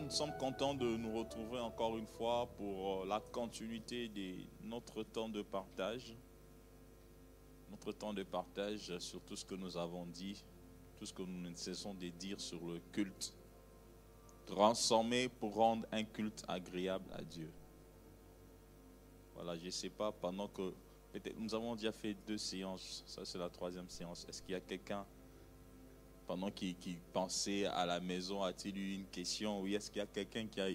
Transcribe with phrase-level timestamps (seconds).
[0.00, 5.02] nous sommes contents de nous retrouver encore une fois pour euh, la continuité de notre
[5.02, 6.16] temps de partage.
[7.70, 10.42] Notre temps de partage sur tout ce que nous avons dit,
[10.96, 13.34] tout ce que nous ne cessons de dire sur le culte.
[14.46, 17.50] Transformer pour rendre un culte agréable à Dieu.
[19.34, 20.72] Voilà, je ne sais pas, pendant que.
[21.38, 24.26] Nous avons déjà fait deux séances, ça c'est la troisième séance.
[24.28, 25.06] Est-ce qu'il y a quelqu'un
[26.26, 30.06] pendant qu'il pensait à la maison, a-t-il eu une question Oui, est-ce qu'il y a
[30.06, 30.68] quelqu'un qui a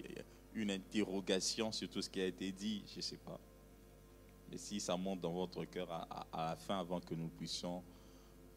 [0.54, 2.84] une interrogation sur tout ce qui a été dit?
[2.92, 3.40] Je ne sais pas.
[4.52, 7.84] Mais si ça monte dans votre cœur à, la fin, avant que nous puissions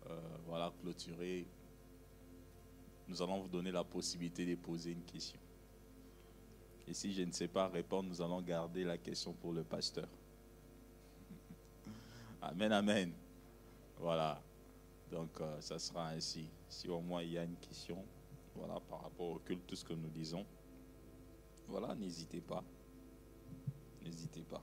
[0.08, 1.46] euh, voilà, clôturer,
[3.08, 5.38] nous allons vous donner la possibilité de poser une question.
[6.88, 10.08] Et si je ne sais pas répondre, nous allons garder la question pour le pasteur.
[12.42, 13.12] Amen, amen.
[13.98, 14.42] Voilà.
[15.10, 16.48] Donc, euh, ça sera ainsi.
[16.72, 18.02] Si au moins il y a une question,
[18.56, 20.46] voilà, par rapport au culte, tout ce que nous disons,
[21.68, 22.64] voilà, n'hésitez pas.
[24.02, 24.62] N'hésitez pas.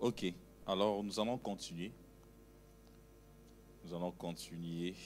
[0.00, 0.26] Ok,
[0.66, 1.92] alors nous allons continuer.
[3.84, 4.96] Nous allons continuer.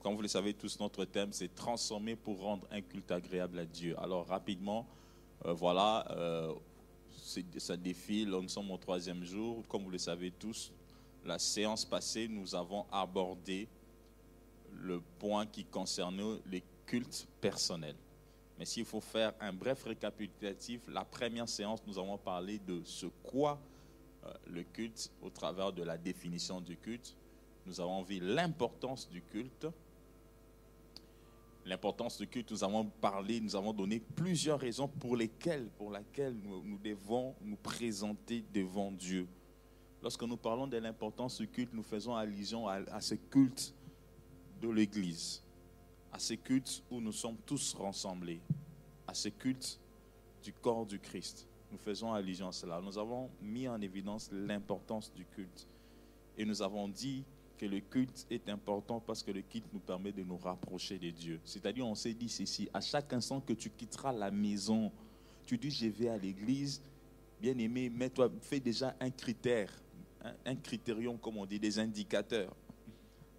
[0.00, 3.64] Comme vous le savez tous, notre thème, c'est transformer pour rendre un culte agréable à
[3.64, 3.98] Dieu.
[3.98, 4.86] Alors rapidement,
[5.44, 6.54] euh, voilà, euh,
[7.56, 9.66] ça défile, nous sommes au troisième jour.
[9.66, 10.72] Comme vous le savez tous,
[11.24, 13.68] la séance passée, nous avons abordé
[14.78, 17.96] le point qui concerne les cultes personnels.
[18.58, 23.06] Mais s'il faut faire un bref récapitulatif, la première séance, nous avons parlé de ce
[23.22, 23.60] quoi
[24.24, 27.16] euh, le culte au travers de la définition du culte.
[27.66, 29.68] Nous avons vu l'importance du culte.
[31.64, 36.34] L'importance du culte, nous avons parlé, nous avons donné plusieurs raisons pour lesquelles, pour lesquelles
[36.34, 39.28] nous, devons nous présenter devant Dieu.
[40.02, 43.74] Lorsque nous parlons de l'importance du culte, nous faisons allusion à ce culte
[44.60, 45.42] de l'Église,
[46.12, 48.40] à ces cultes où nous sommes tous rassemblés,
[49.06, 49.80] à ces cultes
[50.42, 51.46] du corps du Christ.
[51.70, 52.80] Nous faisons allusion à cela.
[52.80, 55.68] Nous avons mis en évidence l'importance du culte.
[56.36, 57.24] Et nous avons dit
[57.58, 61.10] que le culte est important parce que le culte nous permet de nous rapprocher de
[61.10, 61.40] Dieu.
[61.44, 64.90] C'est-à-dire, on s'est dit ceci, à chaque instant que tu quitteras la maison,
[65.44, 66.80] tu dis, je vais à l'église,
[67.40, 69.72] bien aimé, mets-toi, fais déjà un critère,
[70.22, 72.54] un, un critérium, comme on dit, des indicateurs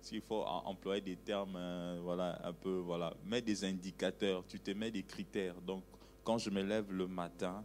[0.01, 4.71] s'il faut employer des termes, euh, voilà, un peu, voilà, mets des indicateurs, tu te
[4.71, 5.59] mets des critères.
[5.61, 5.83] Donc,
[6.23, 7.63] quand je me lève le matin,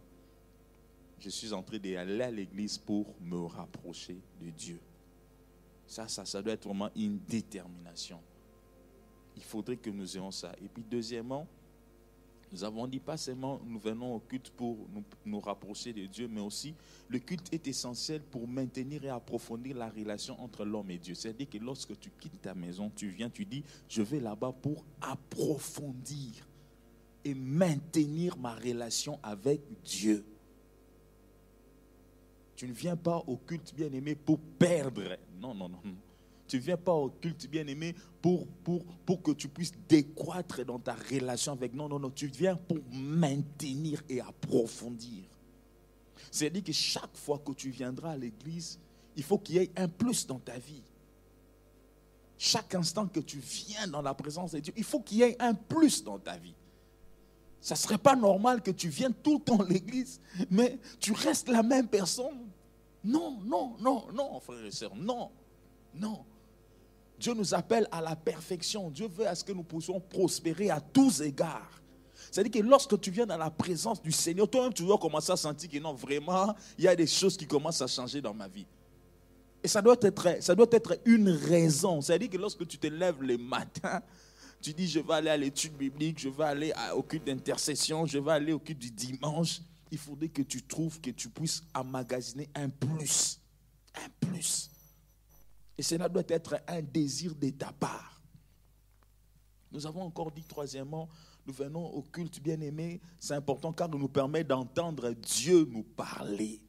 [1.19, 4.79] je suis en train d'aller à l'église pour me rapprocher de Dieu.
[5.87, 8.19] Ça, ça, ça doit être vraiment une détermination.
[9.35, 10.53] Il faudrait que nous ayons ça.
[10.63, 11.47] Et puis, deuxièmement,
[12.51, 14.87] nous avons dit pas seulement nous venons au culte pour
[15.25, 16.73] nous, rapprocher de Dieu, mais aussi
[17.09, 21.15] le culte est essentiel pour maintenir et approfondir la relation entre l'homme et Dieu.
[21.15, 24.85] C'est-à-dire que lorsque tu quittes ta maison, tu viens, tu dis, je vais là-bas pour
[25.01, 26.47] approfondir
[27.23, 30.23] et maintenir ma relation avec Dieu.
[32.55, 35.17] Tu ne viens pas au culte bien aimé pour perdre.
[35.39, 35.79] Non, non, non.
[36.47, 40.79] Tu ne viens pas au culte, bien-aimé, pour, pour, pour que tu puisses décroître dans
[40.79, 41.73] ta relation avec.
[41.73, 42.11] Non, non, non.
[42.11, 45.23] Tu viens pour maintenir et approfondir.
[46.31, 48.79] C'est-à-dire que chaque fois que tu viendras à l'église,
[49.15, 50.83] il faut qu'il y ait un plus dans ta vie.
[52.37, 55.41] Chaque instant que tu viens dans la présence de Dieu, il faut qu'il y ait
[55.41, 56.53] un plus dans ta vie.
[57.61, 60.19] Ça ne serait pas normal que tu viennes tout le temps à l'église,
[60.51, 62.49] mais tu restes la même personne.
[63.03, 65.31] Non, non, non, non, frère et sœurs, non,
[65.93, 66.25] non.
[67.19, 68.89] Dieu nous appelle à la perfection.
[68.89, 71.81] Dieu veut à ce que nous puissions prospérer à tous égards.
[72.31, 75.37] C'est-à-dire que lorsque tu viens dans la présence du Seigneur, toi-même, tu dois commencer à
[75.37, 78.47] sentir que non, vraiment, il y a des choses qui commencent à changer dans ma
[78.47, 78.65] vie.
[79.63, 82.01] Et ça doit être, une raison.
[82.01, 84.01] C'est-à-dire que lorsque tu te lèves le matin,
[84.61, 88.19] tu dis, je vais aller à l'étude biblique, je vais aller au culte d'intercession, je
[88.19, 89.61] vais aller au culte du dimanche.
[89.91, 93.39] Il faudrait que tu trouves que tu puisses emmagasiner un plus.
[93.95, 94.69] Un plus.
[95.77, 98.21] Et cela doit être un désir de ta part.
[99.71, 101.09] Nous avons encore dit troisièmement,
[101.45, 106.61] nous venons au culte bien-aimé, c'est important car il nous permet d'entendre Dieu nous parler.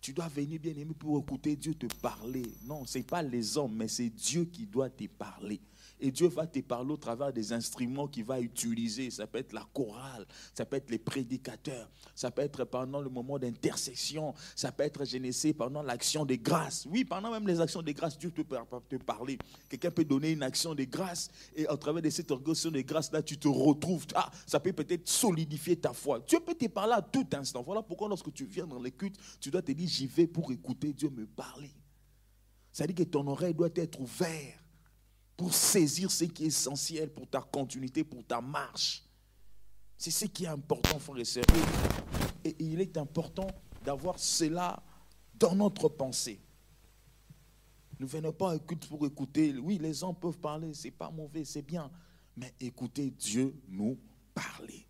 [0.00, 2.42] Tu dois venir bien-aimé pour écouter Dieu te parler.
[2.62, 5.60] Non, ce n'est pas les hommes, mais c'est Dieu qui doit te parler.
[6.00, 9.10] Et Dieu va te parler au travers des instruments qu'il va utiliser.
[9.10, 13.08] Ça peut être la chorale, ça peut être les prédicateurs, ça peut être pendant le
[13.08, 16.86] moment d'intercession, ça peut être généré pendant l'action de grâce.
[16.90, 18.44] Oui, pendant même les actions de grâce, Dieu peut
[18.88, 19.38] te parler.
[19.68, 23.22] Quelqu'un peut donner une action de grâce et au travers de cette action de grâce-là,
[23.22, 24.06] tu te retrouves.
[24.14, 26.20] Ah, ça peut peut-être solidifier ta foi.
[26.20, 27.62] Dieu peut te parler à tout instant.
[27.62, 30.50] Voilà pourquoi lorsque tu viens dans les cultes, tu dois te dire, j'y vais pour
[30.50, 31.70] écouter Dieu me parler.
[32.72, 34.59] Ça dit que ton oreille doit être ouverte
[35.40, 39.02] pour saisir ce qui est essentiel pour ta continuité, pour ta marche.
[39.96, 41.44] C'est ce qui est important, frères et sœurs.
[42.44, 43.46] Et, il est important
[43.82, 44.82] d'avoir cela
[45.32, 46.42] dans notre pensée.
[47.98, 49.56] Ne venons pas à culte pour écouter.
[49.56, 51.90] Oui, les gens peuvent parler, c'est pas mauvais, c'est bien.
[52.36, 53.98] Mais écoutez Dieu nous
[54.34, 54.86] parler.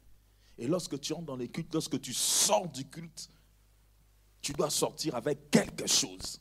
[0.58, 3.30] Et lorsque tu entres dans les cultes, lorsque tu sors du culte,
[4.40, 6.40] tu dois sortir avec quelque chose.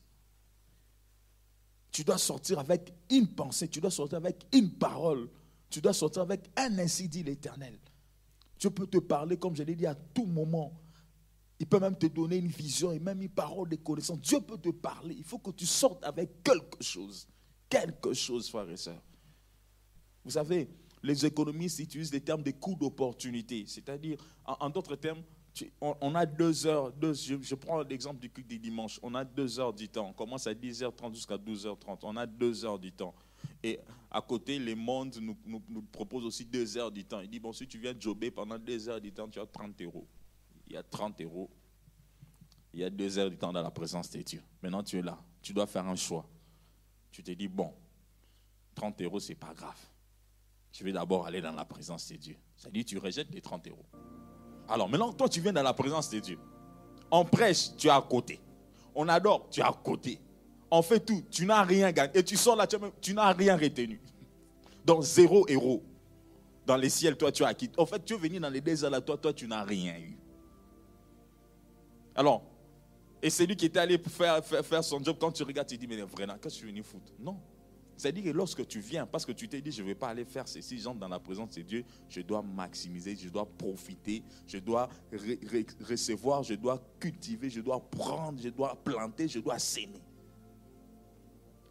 [2.00, 5.30] Tu dois sortir avec une pensée, tu dois sortir avec une parole,
[5.70, 7.78] tu dois sortir avec un ainsi dit l'Éternel.
[8.58, 10.80] Dieu peut te parler, comme je l'ai dit, à tout moment.
[11.60, 14.22] Il peut même te donner une vision et même une parole de connaissance.
[14.22, 15.14] Dieu peut te parler.
[15.18, 17.28] Il faut que tu sortes avec quelque chose.
[17.68, 19.04] Quelque chose, frères et sœurs.
[20.24, 20.70] Vous savez,
[21.04, 23.66] les économistes utilisent les termes de coûts d'opportunité.
[23.68, 25.22] C'est-à-dire, en d'autres termes,
[25.82, 29.74] on, a deux heures, je, prends l'exemple du culte des dimanches, on a deux heures
[29.74, 30.10] du temps.
[30.10, 32.00] On commence à 10h30 jusqu'à 12h30.
[32.04, 33.14] On a deux heures du temps.
[33.64, 33.80] Et
[34.12, 37.20] à côté, les mondes nous, nous, proposent aussi deux heures du temps.
[37.20, 39.82] Il dit, bon, si tu viens jobber pendant deux heures du temps, tu as 30
[39.82, 40.08] euros.
[40.68, 41.50] Il y a 30 euros.
[42.74, 44.42] Il y a deux heures du temps dans la présence de Dieu.
[44.62, 45.18] Maintenant, tu es là.
[45.42, 46.28] Tu dois faire un choix.
[47.12, 47.74] Tu te dis, bon,
[48.76, 49.80] 30 euros, c'est pas grave.
[50.72, 52.38] Je vais d'abord aller dans la présence de Dieu.
[52.56, 53.86] Ça dit, tu rejettes les 30 euros.
[54.70, 56.40] Alors maintenant, toi, tu viens dans la présence de Dieu.
[57.12, 58.40] On prêche, tu es à côté.
[58.94, 60.20] On adore, tu es à côté.
[60.70, 62.12] On fait tout, tu n'as rien gagné.
[62.14, 62.68] Et tu sors là,
[63.02, 64.00] tu n'as rien retenu.
[64.86, 65.84] Donc zéro héros.
[66.66, 67.72] Dans les ciels, toi, tu as acquis.
[67.78, 70.16] En fait, tu es venu dans les déserts là, toi, toi, tu n'as rien eu.
[72.14, 72.44] Alors,
[73.24, 75.18] et c'est lui qui était allé faire, faire, faire, son job.
[75.20, 77.12] Quand tu regardes, tu dis, mais vraiment, qu'est-ce que je suis venu foutre?
[77.20, 77.40] Non.
[78.00, 80.24] C'est-à-dire que lorsque tu viens, parce que tu t'es dit, je ne vais pas aller
[80.24, 84.58] faire ceci, j'entre dans la présence de Dieu, je dois maximiser, je dois profiter, je
[84.58, 90.00] dois recevoir, je dois cultiver, je dois prendre, je dois planter, je dois s'aimer.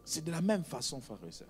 [0.05, 1.47] C'est de la même façon, frère et sœurs.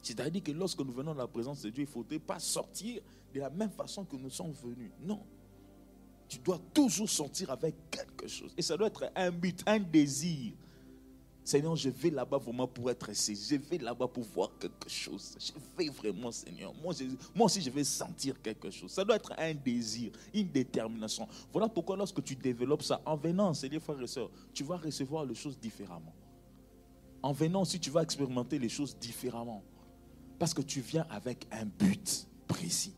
[0.00, 3.02] C'est-à-dire que lorsque nous venons dans la présence de Dieu, il ne faudrait pas sortir
[3.34, 4.92] de la même façon que nous sommes venus.
[5.02, 5.26] Non.
[6.26, 8.54] Tu dois toujours sortir avec quelque chose.
[8.56, 10.54] Et ça doit être un but, un désir.
[11.44, 13.56] Seigneur, je vais là-bas vraiment pour être saisi.
[13.56, 15.36] Je vais là-bas pour voir quelque chose.
[15.40, 16.72] Je vais vraiment, Seigneur.
[16.74, 16.94] Moi,
[17.34, 18.92] moi aussi, je vais sentir quelque chose.
[18.92, 21.26] Ça doit être un désir, une détermination.
[21.52, 25.24] Voilà pourquoi lorsque tu développes ça, en venant, Seigneur, frères et sœurs, tu vas recevoir
[25.24, 26.14] les choses différemment.
[27.22, 29.62] En venant aussi, tu vas expérimenter les choses différemment.
[30.38, 32.94] Parce que tu viens avec un but précis.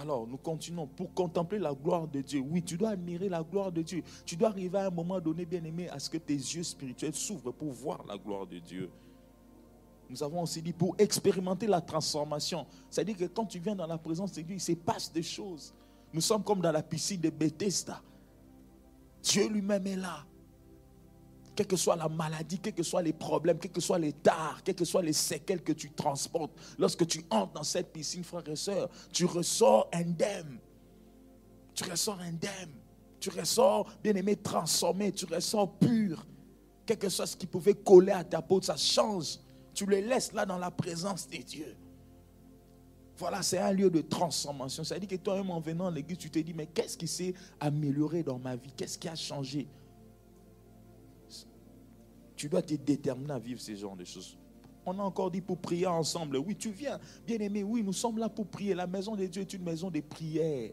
[0.00, 2.38] Alors, nous continuons pour contempler la gloire de Dieu.
[2.38, 4.04] Oui, tu dois admirer la gloire de Dieu.
[4.24, 7.14] Tu dois arriver à un moment donné, bien aimé, à ce que tes yeux spirituels
[7.14, 8.88] s'ouvrent pour voir la gloire de Dieu.
[10.08, 12.64] Nous avons aussi dit pour expérimenter la transformation.
[12.88, 15.74] C'est-à-dire que quand tu viens dans la présence de Dieu, il se passe des choses.
[16.12, 18.00] Nous sommes comme dans la piscine de Bethesda.
[19.20, 20.24] Dieu lui-même est là
[21.58, 24.62] quelle que soit la maladie, quels que soient les problèmes, quels que soient les tares,
[24.62, 28.48] quels que soient les séquelles que tu transportes, lorsque tu entres dans cette piscine, frère
[28.48, 30.60] et soeur, tu ressors indemne.
[31.74, 32.70] Tu ressors indemne.
[33.18, 35.10] Tu ressors, bien aimé, transformé.
[35.10, 36.24] Tu ressors pur.
[36.86, 39.40] Quel que soit ce qui pouvait coller à ta peau, ça change.
[39.74, 41.76] Tu le laisses là dans la présence de Dieu.
[43.16, 44.84] Voilà, c'est un lieu de transformation.
[44.84, 47.34] Ça dit que toi-même, en venant à l'église, tu te dis, mais qu'est-ce qui s'est
[47.58, 48.70] amélioré dans ma vie?
[48.76, 49.66] Qu'est-ce qui a changé?
[52.38, 54.38] Tu dois te déterminer à vivre ces genres de choses.
[54.86, 56.36] On a encore dit pour prier ensemble.
[56.38, 56.98] Oui, tu viens.
[57.26, 58.74] Bien aimé, oui, nous sommes là pour prier.
[58.74, 60.70] La maison de Dieu est une maison de prière.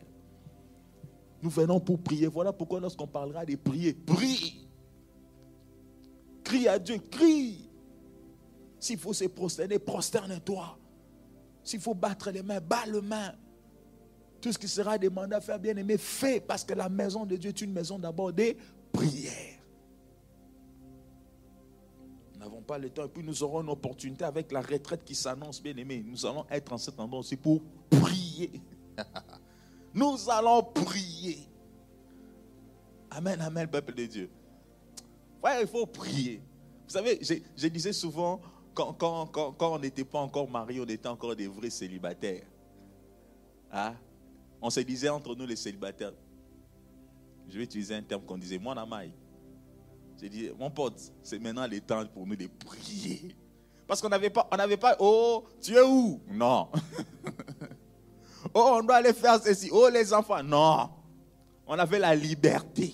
[1.42, 2.28] Nous venons pour prier.
[2.28, 4.68] Voilà pourquoi lorsqu'on parlera de prier, prie.
[6.44, 7.68] Crie à Dieu, crie.
[8.80, 10.78] S'il faut se prosterner, prosterne-toi.
[11.64, 13.34] S'il faut battre les mains, bats les mains.
[14.40, 16.40] Tout ce qui sera demandé à faire, bien aimé, fais.
[16.40, 18.56] Parce que la maison de Dieu est une maison d'abord de
[18.94, 19.55] prière
[22.46, 23.06] n'avons pas le temps.
[23.06, 26.04] Et puis nous aurons une opportunité avec la retraite qui s'annonce, bien aimé.
[26.06, 28.62] Nous allons être en cet endroit aussi pour prier.
[29.94, 31.40] nous allons prier.
[33.12, 34.30] Amen, amen, peuple de Dieu.
[35.44, 36.42] Ouais, il faut prier.
[36.88, 38.40] Vous savez, je, disais souvent,
[38.74, 42.46] quand, quand, quand, on n'était pas encore mariés, on était encore des vrais célibataires.
[43.72, 43.96] Hein?
[44.62, 46.14] On se disait entre nous les célibataires.
[47.48, 49.12] Je vais utiliser un terme qu'on disait, moi, Namaï.
[50.20, 53.36] J'ai dit, mon pote, c'est maintenant le temps pour nous de prier.
[53.88, 56.22] Parce qu'on n'avait pas, on n'avait pas, oh, tu es où?
[56.28, 56.70] Non.
[58.54, 59.70] oh, on doit aller faire ceci.
[59.72, 60.42] Oh, les enfants.
[60.42, 60.90] Non.
[61.68, 62.94] On avait la liberté.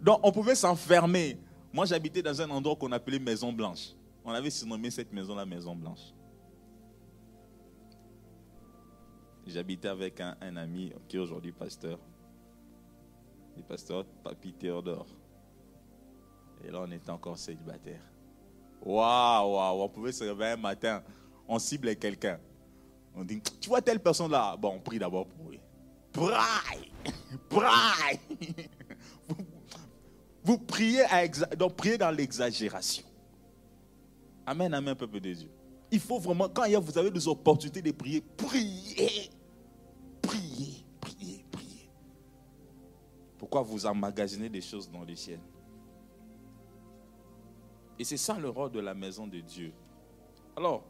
[0.00, 1.38] Donc, on pouvait s'enfermer.
[1.72, 3.90] Moi, j'habitais dans un endroit qu'on appelait Maison Blanche.
[4.24, 6.12] On avait surnommé cette maison la Maison Blanche.
[9.46, 11.98] J'habitais avec un, ami qui est aujourd'hui pasteur.
[13.56, 15.06] Le pasteur Papy Théodore.
[16.64, 18.00] Et là, on était encore célibataire.
[18.84, 21.02] Waouh, waouh, on pouvait se réveiller un matin,
[21.46, 22.38] on cible quelqu'un.
[23.14, 25.60] On dit, tu vois telle personne là Bon, on prie d'abord pour lui.
[26.12, 26.90] Braille
[27.50, 28.20] Braille
[30.44, 31.26] vous, priez, à
[31.56, 33.04] donc dans l'exagération.
[34.44, 35.50] Amen, amen, peuple de Dieu.
[35.90, 39.30] Il faut vraiment, quand vous avez des opportunités de prier, priez.
[40.20, 41.90] Priez, priez, priez.
[43.38, 45.40] Pourquoi vous emmagasinez des choses dans les ciels
[47.98, 49.72] Et c'est ça le rôle de la maison de Dieu.
[50.56, 50.84] Alors,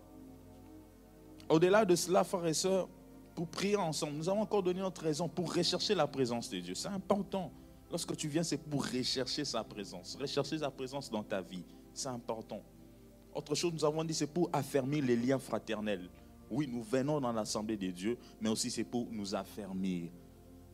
[1.48, 2.88] au-delà de cela, frères et sœurs,
[3.34, 6.74] pour prier ensemble, nous avons encore donné notre raison pour rechercher la présence de Dieu.
[6.74, 7.50] C'est important.
[7.90, 10.16] Lorsque tu viens, c'est pour rechercher sa présence.
[10.20, 11.64] Rechercher sa présence dans ta vie.
[11.92, 12.62] C'est important.
[13.34, 16.08] Autre chose, nous avons dit, c'est pour affermir les liens fraternels.
[16.50, 20.10] Oui, nous venons dans l'assemblée de Dieu, mais aussi c'est pour nous affermir.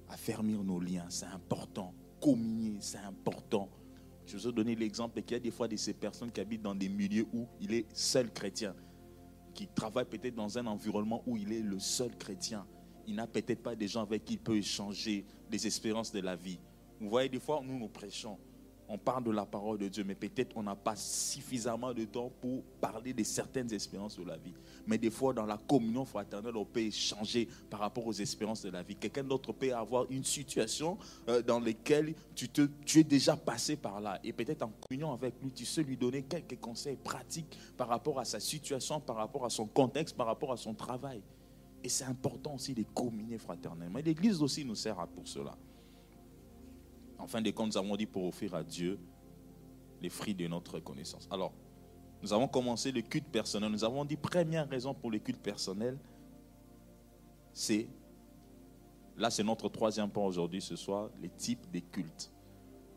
[0.08, 1.92] Affermir nos liens, c'est important.
[2.20, 3.68] Communier, c'est important.
[4.28, 6.60] Je vous ai donné l'exemple qu'il y a des fois de ces personnes qui habitent
[6.60, 8.74] dans des milieux où il est seul chrétien
[9.54, 12.66] qui travaille peut-être dans un environnement où il est le seul chrétien.
[13.06, 16.36] Il n'a peut-être pas des gens avec qui il peut échanger des espérances de la
[16.36, 16.60] vie.
[17.00, 18.38] Vous voyez, des fois, nous, nous prêchons
[18.88, 22.32] on parle de la parole de Dieu, mais peut-être on n'a pas suffisamment de temps
[22.40, 24.54] pour parler de certaines expériences de la vie.
[24.86, 28.70] Mais des fois, dans la communion fraternelle, on peut échanger par rapport aux expériences de
[28.70, 28.96] la vie.
[28.96, 30.96] Quelqu'un d'autre peut avoir une situation
[31.28, 32.48] euh, dans laquelle tu,
[32.98, 34.18] es déjà passé par là.
[34.24, 38.18] Et peut-être en communion avec lui, tu sais lui donner quelques conseils pratiques par rapport
[38.18, 41.20] à sa situation, par rapport à son contexte, par rapport à son travail.
[41.84, 44.00] Et c'est important aussi de communier fraternellement.
[44.04, 45.56] L'Église aussi nous sert à pour cela.
[47.18, 48.98] En fin de compte, nous avons dit pour offrir à Dieu
[50.00, 51.26] les fruits de notre connaissance.
[51.30, 51.52] Alors,
[52.22, 53.70] nous avons commencé le culte personnel.
[53.70, 55.98] Nous avons dit première raison pour le culte personnel,
[57.52, 57.88] c'est,
[59.16, 62.30] là c'est notre troisième point aujourd'hui, ce soir, les types de cultes.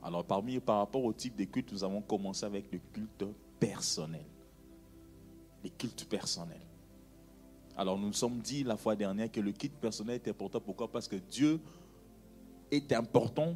[0.04, 3.26] Alors, parmi, par rapport au type de culte, nous avons commencé avec le culte
[3.60, 4.26] personnel.
[5.64, 6.66] Les cultes personnels.
[7.78, 10.60] Alors, nous nous sommes dit la fois dernière que le culte personnel est important.
[10.60, 10.92] Pourquoi?
[10.92, 11.60] Parce que Dieu
[12.72, 13.56] est important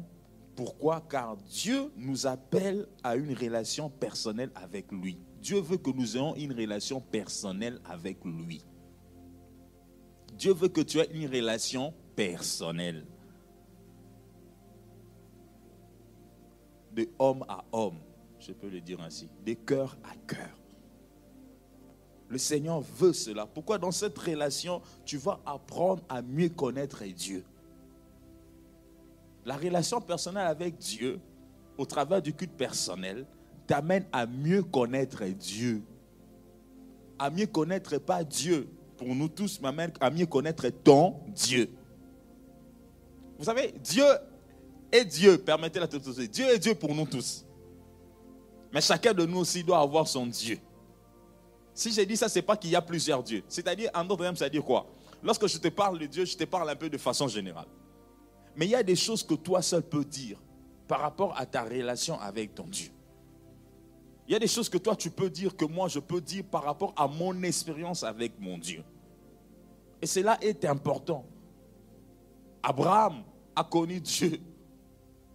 [0.56, 1.02] pourquoi?
[1.08, 5.18] Car Dieu nous appelle à une relation personnelle avec lui.
[5.40, 8.64] Dieu veut que nous ayons une relation personnelle avec lui.
[10.32, 13.06] Dieu veut que tu aies une relation personnelle.
[16.92, 17.98] De homme à homme,
[18.40, 19.28] je peux le dire ainsi.
[19.44, 20.56] De cœur à cœur.
[22.28, 23.46] Le Seigneur veut cela.
[23.46, 27.44] Pourquoi dans cette relation, tu vas apprendre à mieux connaître Dieu?
[29.46, 31.20] La relation personnelle avec Dieu,
[31.78, 33.24] au travers du culte personnel,
[33.66, 35.82] t'amène à mieux connaître Dieu.
[37.16, 41.70] À mieux connaître pas Dieu, pour nous tous, m'amène à mieux connaître ton Dieu.
[43.38, 44.04] Vous savez, Dieu
[44.90, 46.26] est Dieu, permettez la totalité.
[46.26, 47.46] Dieu est Dieu pour nous tous.
[48.72, 50.58] Mais chacun de nous aussi doit avoir son Dieu.
[51.72, 53.44] Si j'ai dit ça, c'est pas qu'il y a plusieurs dieux.
[53.46, 54.86] C'est-à-dire, en d'autres termes, c'est-à-dire quoi?
[55.22, 57.66] Lorsque je te parle de Dieu, je te parle un peu de façon générale.
[58.56, 60.38] Mais il y a des choses que toi seul peux dire
[60.88, 62.90] par rapport à ta relation avec ton Dieu.
[64.26, 66.44] Il y a des choses que toi tu peux dire, que moi je peux dire
[66.44, 68.82] par rapport à mon expérience avec mon Dieu.
[70.02, 71.24] Et cela est important.
[72.62, 73.22] Abraham
[73.54, 74.40] a connu Dieu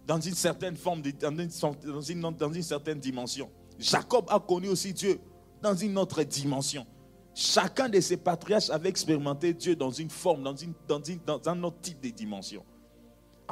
[0.06, 3.50] dans une certaine forme, dans une, dans une certaine dimension.
[3.78, 5.18] Jacob a connu aussi Dieu
[5.62, 6.86] dans une autre dimension.
[7.34, 11.40] Chacun de ces patriarches avait expérimenté Dieu dans une forme, dans, une, dans, une, dans
[11.48, 12.62] un autre type de dimension.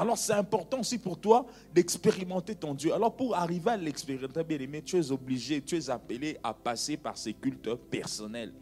[0.00, 2.94] Alors c'est important aussi pour toi d'expérimenter ton Dieu.
[2.94, 6.96] Alors pour arriver à l'expérimenter, bien aimé, tu es obligé, tu es appelé à passer
[6.96, 8.54] par ces cultes personnels.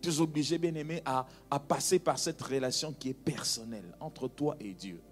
[0.00, 4.26] Tu es obligé, bien aimé, à, à passer par cette relation qui est personnelle entre
[4.26, 5.02] toi et Dieu.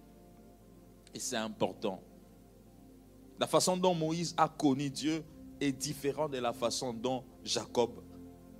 [1.12, 2.00] Et c'est important.
[3.38, 5.22] La façon dont Moïse a connu Dieu
[5.60, 7.90] est différente de la façon dont Jacob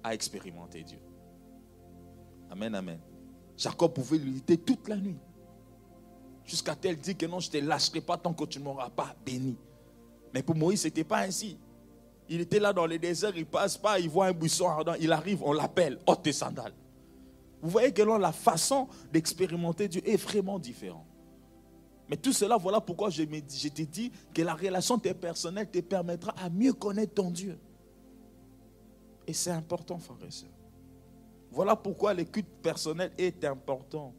[0.02, 1.00] a expérimenté Dieu.
[2.50, 3.00] Amen, amen.
[3.56, 5.16] Jacob pouvait lutter toute la nuit.
[6.44, 8.90] Jusqu'à tel dit que non, je ne te lâcherai pas tant que tu ne m'auras
[8.90, 9.56] pas béni.
[10.32, 11.56] Mais pour Moïse, ce n'était pas ainsi.
[12.28, 15.12] Il était là dans le désert, il passe pas, il voit un buisson ardent, il
[15.12, 16.74] arrive, on l'appelle, ôte tes sandales.
[17.60, 21.06] Vous voyez que la façon d'expérimenter Dieu est vraiment différente.
[22.08, 26.32] Mais tout cela, voilà pourquoi je, je t'ai dit que la relation personnelle te permettra
[26.32, 27.58] à mieux connaître ton Dieu.
[29.26, 30.50] Et c'est important, frère et soeur.
[31.50, 34.12] Voilà pourquoi le culte personnel est important.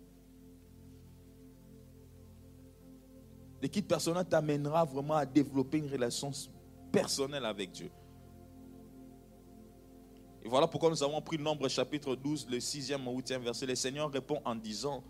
[3.66, 6.30] L'équipe personnelle t'amènera vraiment à développer une relation
[6.92, 7.90] personnelle avec Dieu.
[10.44, 13.66] Et voilà pourquoi nous avons pris nombre chapitre 12, le 6e au 8e verset.
[13.66, 15.04] Le Seigneur répond en disant,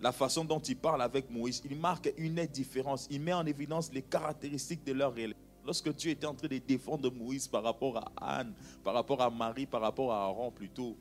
[0.00, 3.06] la façon dont il parle avec Moïse, il marque une différence.
[3.10, 5.36] Il met en évidence les caractéristiques de leur relation.
[5.62, 9.28] Lorsque Dieu était en train de défendre Moïse par rapport à Anne, par rapport à
[9.28, 10.96] Marie, par rapport à Aaron plutôt,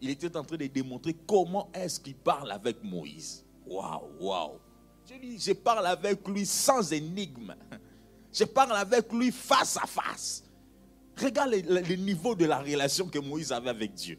[0.00, 3.46] il était en train de démontrer comment est-ce qu'il parle avec Moïse.
[3.64, 4.58] Waouh, waouh.
[5.38, 7.54] Je parle avec lui sans énigme.
[8.32, 10.44] Je parle avec lui face à face.
[11.16, 14.18] Regarde le, niveau de la relation que Moïse avait avec Dieu.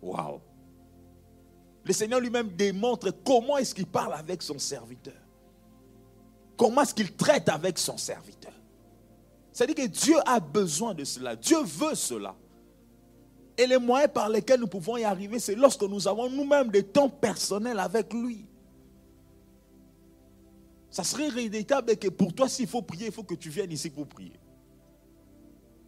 [0.00, 0.40] Waouh.
[1.84, 5.20] Le Seigneur lui-même démontre comment est-ce qu'il parle avec son serviteur.
[6.56, 8.52] Comment est-ce qu'il traite avec son serviteur.
[9.52, 11.36] C'est-à-dire que Dieu a besoin de cela.
[11.36, 12.34] Dieu veut cela.
[13.58, 16.82] Et les moyens par lesquels nous pouvons y arriver, c'est lorsque nous avons nous-mêmes des
[16.82, 18.46] temps personnels avec lui.
[20.90, 23.90] Ça serait regrettable que pour toi, s'il faut prier, il faut que tu viennes ici
[23.90, 24.38] pour prier.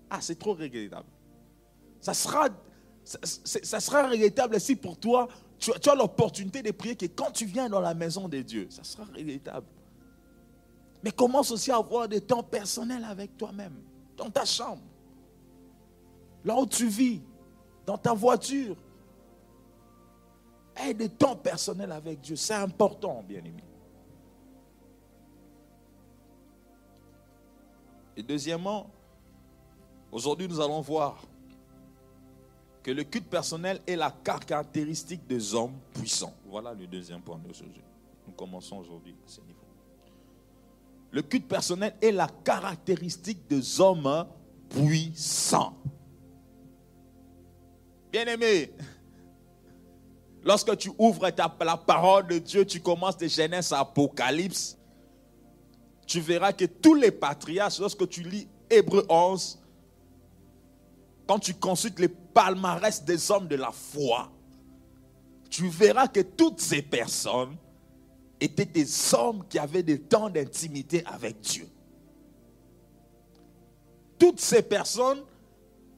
[0.08, 1.08] Ah, c'est trop regrettable.
[2.00, 2.48] Ça sera,
[3.02, 5.28] ça, sera regrettable si pour toi,
[5.58, 8.68] tu, tu as l'opportunité de prier que quand tu viens dans la maison de Dieu,
[8.70, 9.66] ça sera regrettable.
[11.02, 13.74] Mais commence aussi à avoir des temps personnels avec toi-même,
[14.16, 14.82] dans ta chambre,
[16.44, 17.20] là où tu vis,
[17.84, 18.76] dans ta voiture.
[20.76, 23.42] Aie des temps personnels avec Dieu, c'est important, bien
[28.16, 28.90] Et deuxièmement,
[30.10, 31.22] aujourd'hui nous allons voir
[32.82, 36.34] que le culte personnel est la caractéristique des hommes puissants.
[36.46, 37.82] Voilà le deuxième point d'aujourd'hui.
[38.26, 39.60] Nous commençons aujourd'hui à ce niveau.
[41.10, 44.26] Le culte personnel est la caractéristique des hommes
[44.68, 45.76] puissants.
[48.10, 48.72] Bien-aimé,
[50.42, 54.76] lorsque tu ouvres la parole de Dieu, tu commences de Genèse à Apocalypse,
[56.06, 59.58] tu verras que tous les patriarches, lorsque tu lis Hébreu 11,
[61.26, 64.30] quand tu consultes les palmarès des hommes de la foi,
[65.48, 67.56] tu verras que toutes ces personnes
[68.40, 71.68] étaient des hommes qui avaient des temps d'intimité avec Dieu.
[74.18, 75.22] Toutes ces personnes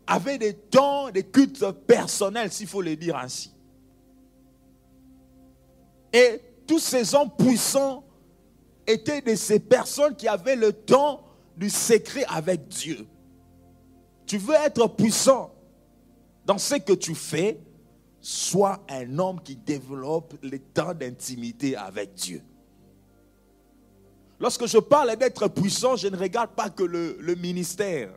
[0.06, 3.52] avaient des temps de culte personnel, s'il faut le dire ainsi.
[6.12, 8.03] Et tous ces hommes puissants
[8.86, 11.24] étaient de ces personnes qui avaient le temps
[11.56, 13.06] du secret avec Dieu.
[14.26, 15.54] Tu veux être puissant
[16.44, 17.60] dans ce que tu fais,
[18.20, 22.42] sois un homme qui développe le temps d'intimité avec Dieu.
[24.40, 28.10] Lorsque je parle d'être puissant, je ne regarde pas que le, le, ministère.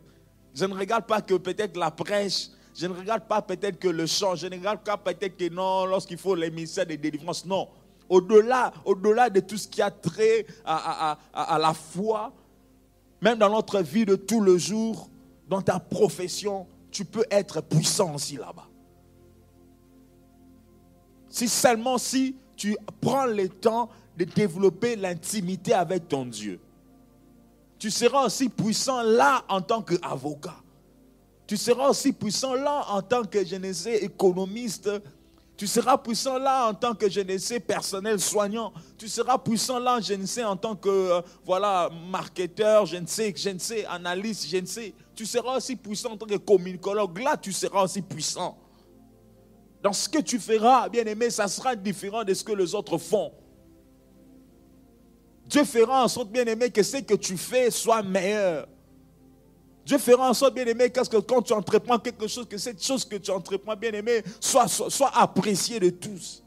[0.54, 2.50] Je ne regarde pas que peut-être la prêche.
[2.74, 4.36] Je ne regarde pas peut-être que le chant.
[4.36, 7.46] Je ne regarde pas peut-être que non, lorsqu'il faut les ministères de délivrance.
[7.46, 7.68] Non
[8.10, 11.18] au-delà, de tout ce qui a trait à,
[11.60, 12.34] la foi,
[13.22, 15.10] même dans notre vie de tous les jours,
[15.48, 18.68] dans ta profession, tu peux être puissant aussi là-bas.
[21.30, 26.60] Si seulement si tu prends le temps de développer l'intimité avec ton Dieu.
[27.78, 30.58] Tu seras aussi puissant là en tant qu'avocat.
[31.46, 34.90] Tu seras aussi puissant là en tant que, je ne économiste,
[35.58, 38.72] tu seras puissant là en tant que je ne sais personnel soignant.
[38.96, 43.34] Tu seras puissant là, je ne sais, en tant que euh, marketeur, je ne sais,
[43.36, 44.94] je ne sais, analyste, je ne sais.
[45.16, 47.18] Tu seras aussi puissant en tant que communicologue.
[47.18, 48.56] Là, tu seras aussi puissant.
[49.82, 53.00] Dans ce que tu feras, bien aimé, ça sera différent de ce que les autres
[53.00, 53.32] font.
[55.48, 58.68] Dieu fera en sorte, bien aimé, que ce que tu fais soit meilleur.
[59.88, 63.06] Dieu fera en sorte, bien aimé, que quand tu entreprends quelque chose, que cette chose
[63.06, 66.44] que tu entreprends, bien aimé, soit, soit, appréciée de tous.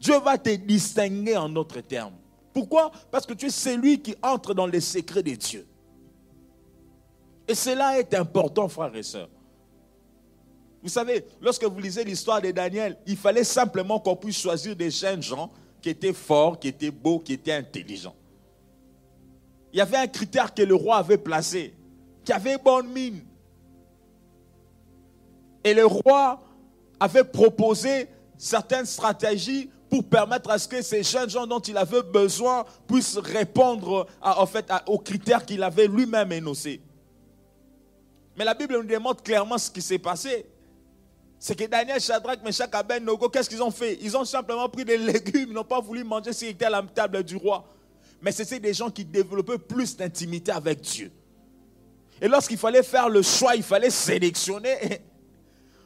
[0.00, 2.14] Dieu va te distinguer en d'autres termes.
[2.52, 2.92] Pourquoi?
[3.10, 5.66] Parce que tu es celui qui entre dans les secrets de Dieu.
[7.48, 9.28] Et cela est important, frères et sœurs.
[10.80, 14.92] Vous savez, lorsque vous lisez l'histoire de Daniel, il fallait simplement qu'on puisse choisir des
[14.92, 15.50] jeunes gens
[15.82, 18.14] qui étaient forts, qui étaient beaux, qui étaient intelligents
[19.72, 21.74] il y avait un critère que le roi avait placé,
[22.24, 23.24] qui avait bonne mine.
[25.62, 26.40] Et le roi
[26.98, 32.02] avait proposé certaines stratégies pour permettre à ce que ces jeunes gens dont il avait
[32.02, 36.80] besoin puissent répondre en fait, aux critères qu'il avait lui-même énoncés.
[38.36, 40.46] Mais la Bible nous démontre clairement ce qui s'est passé.
[41.38, 43.98] C'est que Daniel, Shadrach, Meshach, Abednego, qu'est-ce qu'ils ont fait?
[44.00, 46.70] Ils ont simplement pris des légumes, ils n'ont pas voulu manger ce qui était à
[46.70, 47.64] la table du roi
[48.22, 51.10] mais c'était des gens qui développaient plus d'intimité avec Dieu.
[52.20, 55.02] Et lorsqu'il fallait faire le choix, il fallait sélectionner.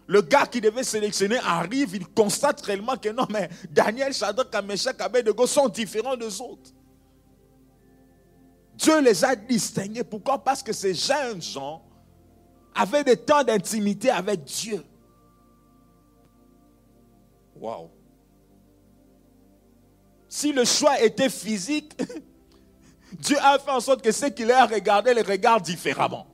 [0.07, 4.97] Le gars qui devait sélectionner arrive, il constate réellement que non, mais Daniel, Shadrach, Meshach,
[5.01, 6.73] Abednego sont différents des autres.
[8.75, 10.05] Dieu les a distingués.
[10.05, 10.45] Pourquoi?
[10.45, 11.83] Parce que ces jeunes gens
[12.75, 14.85] avaient des temps d'intimité avec Dieu.
[17.57, 17.89] Waouh!
[20.35, 21.97] Si le choix était physique,
[23.21, 26.27] Dieu a fait en sorte que ceux qui les regardé les regardent différemment.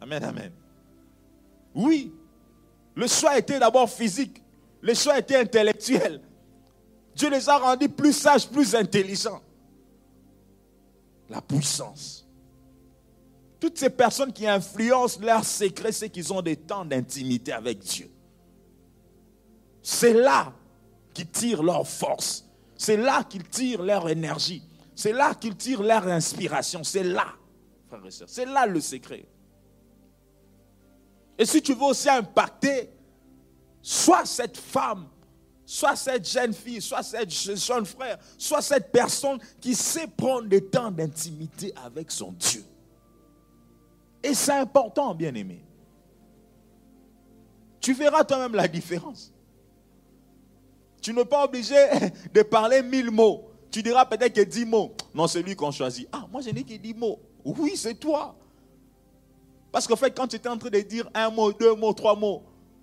[0.00, 0.50] Amen, amen.
[1.72, 2.12] Oui,
[2.96, 4.42] le choix était d'abord physique,
[4.80, 6.20] le choix était intellectuel.
[7.14, 9.40] Dieu les a rendus plus sages, plus intelligents.
[11.30, 12.26] La puissance.
[13.60, 18.10] Toutes ces personnes qui influencent leurs secrets, c'est qu'ils ont des temps d'intimité avec Dieu.
[19.84, 20.52] C'est là
[21.14, 22.45] qu'ils tirent leur force.
[22.76, 24.62] C'est là qu'ils tirent leur énergie.
[24.94, 26.82] C'est là qu'ils tirent leur inspiration.
[26.84, 27.26] C'est là,
[27.88, 28.28] frères et sœurs.
[28.28, 29.26] C'est là le secret.
[31.38, 32.90] Et si tu veux aussi impacter,
[33.82, 35.06] soit cette femme,
[35.64, 40.64] soit cette jeune fille, soit cette jeune frère, soit cette personne qui sait prendre des
[40.64, 42.64] temps d'intimité avec son Dieu.
[44.22, 45.62] Et c'est important, bien aimé.
[47.80, 49.32] Tu verras toi-même la différence.
[51.06, 51.76] Tu n'es pas obligé
[52.34, 53.48] de parler mille mots.
[53.70, 54.92] Tu diras peut-être que dix mots.
[55.14, 56.08] Non, c'est lui qu'on choisit.
[56.10, 57.20] Ah, moi je n'ai que dix mots.
[57.44, 58.34] Oui, c'est toi.
[59.70, 62.16] Parce qu'en fait, quand tu étais en train de dire un mot, deux mots, trois
[62.16, 62.42] mots,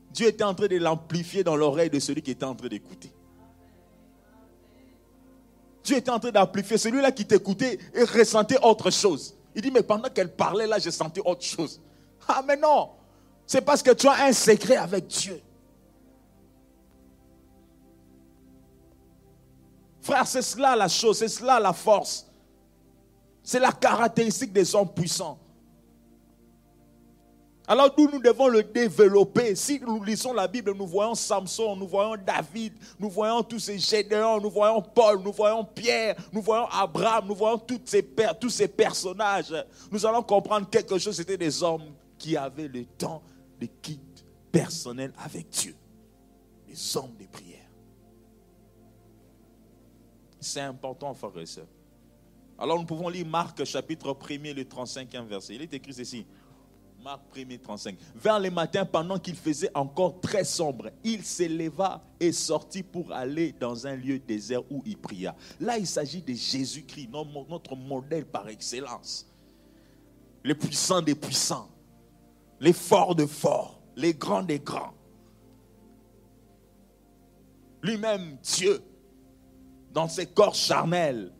[0.09, 3.11] Dieu était en train de l'amplifier dans l'oreille de celui qui était en train d'écouter.
[5.83, 9.35] Dieu était en train d'amplifier celui-là qui t'écoutait et ressentait autre chose.
[9.53, 11.81] Il dit, mais pendant qu'elle parlait là, j'ai senti autre chose.
[12.29, 12.91] Ah, mais non,
[13.45, 15.41] c'est parce que tu as un secret avec Dieu.
[20.03, 22.27] Frère, c'est cela la chose, c'est cela la force.
[23.41, 25.39] C'est la caractéristique des hommes puissants.
[27.65, 29.55] Alors nous, nous devons le développer?
[29.55, 33.79] Si nous lisons la Bible, nous voyons Samson, nous voyons David, nous voyons tous ces
[33.79, 38.05] Gédéons, nous voyons Paul, nous voyons Pierre, nous voyons Abraham, nous voyons toutes ces
[38.39, 39.55] tous ces personnages.
[39.89, 41.15] Nous allons comprendre quelque chose.
[41.15, 43.23] C'était des hommes qui avaient le temps
[43.59, 45.75] de quitte personnel avec Dieu.
[46.67, 47.62] Des hommes de prière.
[50.43, 51.67] C'est important, frères et sœurs.
[52.57, 55.55] Alors nous pouvons lire Marc chapitre 1er, le 35e verset.
[55.55, 56.25] Il est écrit ceci.
[57.03, 57.97] Marc 1er 35.
[58.15, 63.53] Vers le matin, pendant qu'il faisait encore très sombre, il s'éleva et sortit pour aller
[63.59, 65.35] dans un lieu désert où il pria.
[65.59, 67.09] Là, il s'agit de Jésus-Christ,
[67.49, 69.27] notre modèle par excellence.
[70.43, 71.69] Les puissants des puissants,
[72.59, 74.93] les forts de forts, les grands des grands.
[77.81, 78.81] Lui-même, Dieu,
[79.93, 81.31] dans ses corps charnels,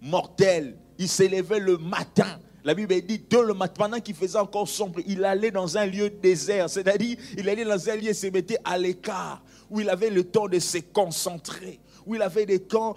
[0.00, 4.98] mortels, il s'élevait le matin la Bible dit, le matin, pendant qu'il faisait encore sombre,
[5.06, 6.68] il allait dans un lieu désert.
[6.68, 10.24] C'est-à-dire, il allait dans un lieu et se mettait à l'écart, où il avait le
[10.24, 11.78] temps de se concentrer
[12.14, 12.94] il avait des temps,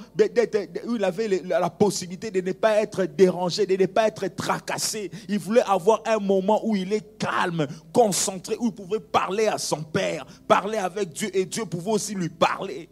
[0.85, 5.09] où il avait la possibilité de ne pas être dérangé, de ne pas être tracassé.
[5.27, 9.57] Il voulait avoir un moment où il est calme, concentré, où il pouvait parler à
[9.57, 12.89] son Père, parler avec Dieu et Dieu pouvait aussi lui parler.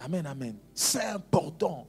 [0.00, 0.56] Amen, amen.
[0.74, 1.86] C'est important.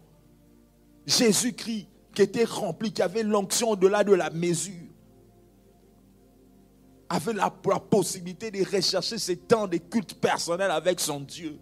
[1.06, 4.74] Jésus-Christ qui était rempli, qui avait l'onction au-delà de la mesure,
[7.10, 11.58] avait la, possibilité de rechercher ces temps de culte personnel avec son Dieu.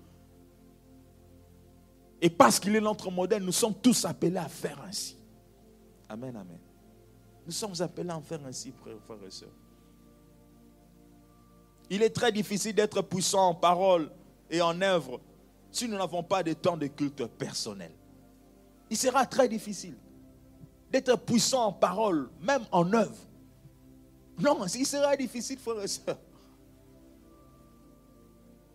[2.22, 5.18] Et parce qu'il est notre modèle, nous sommes tous appelés à faire ainsi.
[6.08, 6.60] Amen, amen.
[7.46, 9.50] Nous sommes appelés à faire ainsi, frères et sœurs.
[11.90, 14.12] Il est très difficile d'être puissant en parole
[14.52, 15.20] et en œuvre
[15.72, 17.92] si nous n'avons pas de temps de culte personnel.
[18.90, 19.96] Il sera très difficile
[20.92, 23.16] d'être puissant en parole, même en œuvre.
[24.40, 26.18] Non, il sera difficile, frère et soeur.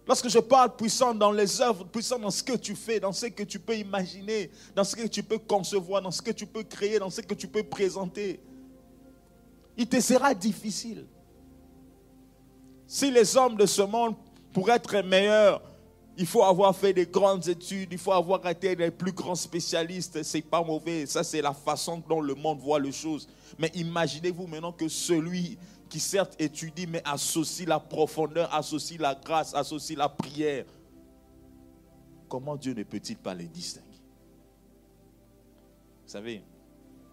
[0.07, 3.27] Lorsque je parle puissant dans les œuvres, puissant dans ce que tu fais, dans ce
[3.27, 6.63] que tu peux imaginer, dans ce que tu peux concevoir, dans ce que tu peux
[6.63, 8.41] créer, dans ce que tu peux présenter,
[9.77, 11.07] il te sera difficile.
[12.87, 14.15] Si les hommes de ce monde,
[14.53, 15.63] pour être meilleurs,
[16.17, 20.23] il faut avoir fait des grandes études, il faut avoir été les plus grands spécialistes.
[20.23, 21.07] C'est pas mauvais.
[21.07, 23.29] Ça, c'est la façon dont le monde voit les choses.
[23.59, 29.55] Mais imaginez-vous maintenant que celui qui certes étudie, mais associe la profondeur, associe la grâce,
[29.55, 30.65] associe la prière.
[32.29, 33.87] Comment Dieu ne peut-il pas les distinguer?
[36.05, 36.43] Vous savez,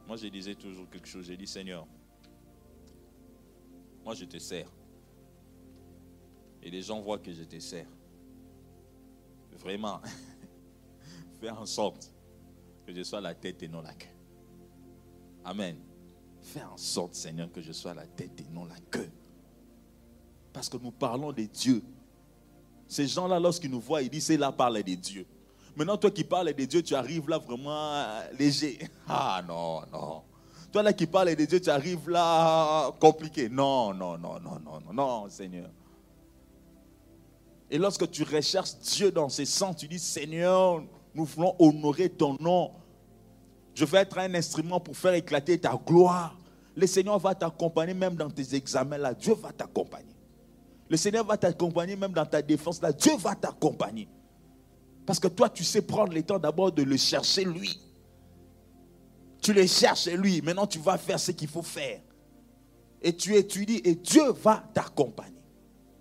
[0.07, 1.25] moi je disais toujours quelque chose.
[1.25, 1.87] J'ai dit, Seigneur,
[4.05, 4.67] moi je te sers.
[6.61, 7.87] Et les gens voient que je te sers
[9.61, 10.01] vraiment,
[11.39, 12.11] fais en sorte
[12.85, 14.07] que je sois la tête et non la queue.
[15.43, 15.77] Amen.
[16.41, 19.09] Fais en sorte, Seigneur, que je sois la tête et non la queue.
[20.53, 21.83] Parce que nous parlons de Dieu.
[22.87, 25.25] Ces gens-là, lorsqu'ils nous voient, ils disent, c'est là parler de Dieu.
[25.75, 28.79] Maintenant, toi qui parles de Dieu, tu arrives là vraiment euh, léger.
[29.07, 30.23] Ah non, non.
[30.71, 33.47] Toi là qui parles de Dieu, tu arrives là compliqué.
[33.49, 35.69] Non, non, non, non, non, non, non, Seigneur.
[37.71, 40.83] Et lorsque tu recherches Dieu dans ses sens, tu dis, Seigneur,
[41.15, 42.71] nous voulons honorer ton nom.
[43.73, 46.37] Je veux être un instrument pour faire éclater ta gloire.
[46.75, 49.13] Le Seigneur va t'accompagner même dans tes examens là.
[49.13, 50.13] Dieu va t'accompagner.
[50.89, 52.91] Le Seigneur va t'accompagner même dans ta défense là.
[52.91, 54.09] Dieu va t'accompagner.
[55.05, 57.79] Parce que toi, tu sais prendre le temps d'abord de le chercher lui.
[59.41, 60.41] Tu le cherches lui.
[60.41, 62.01] Maintenant, tu vas faire ce qu'il faut faire.
[63.01, 65.41] Et tu étudies et Dieu va t'accompagner.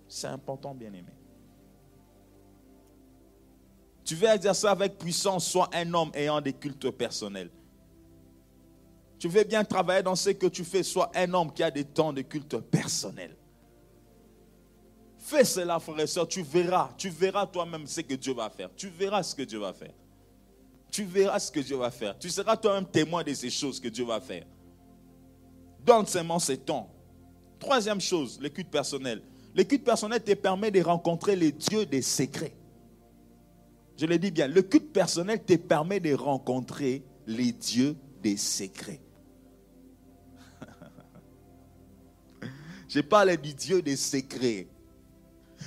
[0.09, 1.13] C'est important, bien aimé.
[4.11, 7.49] Tu veux exercer avec puissance, sois un homme ayant des cultes personnels.
[9.17, 11.85] Tu veux bien travailler dans ce que tu fais, sois un homme qui a des
[11.85, 13.37] temps de culte personnel.
[15.17, 18.69] Fais cela, frère et soeur, tu verras, tu verras toi-même ce que Dieu va faire.
[18.75, 19.93] Tu verras ce que Dieu va faire.
[20.91, 22.19] Tu verras ce que Dieu va faire.
[22.19, 24.43] Tu seras toi-même témoin de ces choses que Dieu va faire.
[25.85, 26.93] Donne seulement ces temps.
[27.61, 29.21] Troisième chose, le culte personnel.
[29.55, 32.57] Le te permet de rencontrer les dieux des secrets.
[33.97, 39.01] Je le dis bien, le culte personnel te permet de rencontrer les dieux des secrets.
[42.87, 44.67] Je parle du Dieu des secrets.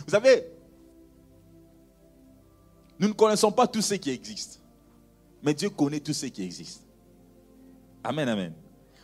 [0.06, 0.44] Vous savez,
[2.98, 4.60] nous ne connaissons pas tout ce qui existe.
[5.42, 6.82] Mais Dieu connaît tout ce qui existe.
[8.02, 8.52] Amen, amen.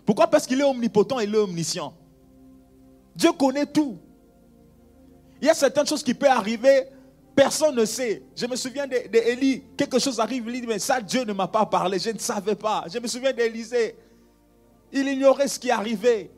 [0.05, 0.29] Pourquoi?
[0.29, 1.95] Parce qu'il est omnipotent et il est omniscient.
[3.15, 3.99] Dieu connaît tout.
[5.41, 6.87] Il y a certaines choses qui peuvent arriver,
[7.35, 8.23] personne ne sait.
[8.37, 11.67] Je me souviens d'Élie, quelque chose arrive, il dit, mais ça, Dieu ne m'a pas
[11.67, 12.85] parlé, je ne savais pas.
[12.93, 13.97] Je me souviens d'Élisée,
[14.93, 16.31] il ignorait ce qui arrivait.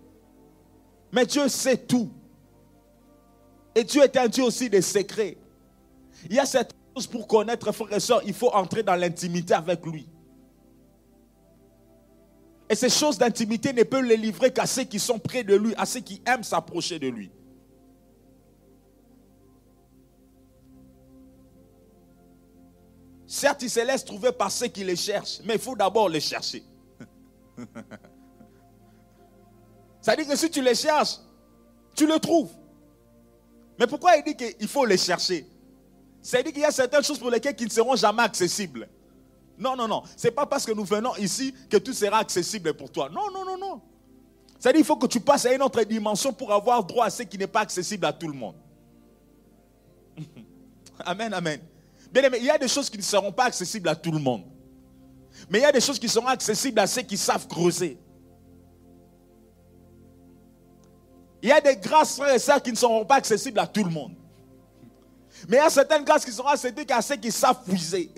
[1.13, 2.11] Mais Dieu sait tout.
[3.75, 5.37] Et Dieu est un Dieu aussi des secrets.
[6.29, 9.55] Il y a cette chose pour connaître, frère et soeur, il faut entrer dans l'intimité
[9.55, 10.07] avec lui.
[12.69, 15.75] Et ces choses d'intimité ne peuvent les livrer qu'à ceux qui sont près de lui,
[15.77, 17.31] à ceux qui aiment s'approcher de lui.
[23.33, 26.21] Certes, il se laisse trouver par ceux qui les cherchent, mais il faut d'abord les
[26.21, 26.63] chercher.
[30.03, 31.17] Ça dit que si tu les cherches,
[31.97, 32.51] tu le trouves.
[33.79, 35.47] Mais pourquoi il dit qu'il faut les chercher?
[36.21, 38.87] Ça dit qu'il y a certaines choses pour lesquelles qui ne seront jamais accessibles.
[39.57, 40.03] Non, non, non.
[40.15, 43.09] Ce n'est pas parce que nous venons ici que tout sera accessible pour toi.
[43.09, 43.81] Non, non, non, non.
[44.59, 47.11] Ça dit qu'il faut que tu passes à une autre dimension pour avoir droit à
[47.11, 48.57] ce qui n'est pas accessible à tout le monde.
[51.07, 51.72] amen, amen.
[52.13, 54.19] Bien aimé, il y a des choses qui ne seront pas accessibles à tout le
[54.19, 54.45] monde.
[55.49, 57.99] Mais il y a des choses qui seront accessibles à ceux qui savent creuser.
[61.43, 63.83] Il y a des grâces, frères et sœurs, qui ne seront pas accessibles à tout
[63.83, 64.15] le monde.
[65.49, 68.11] Mais il y a certaines grâces qui seront accessibles à ceux qui savent puiser.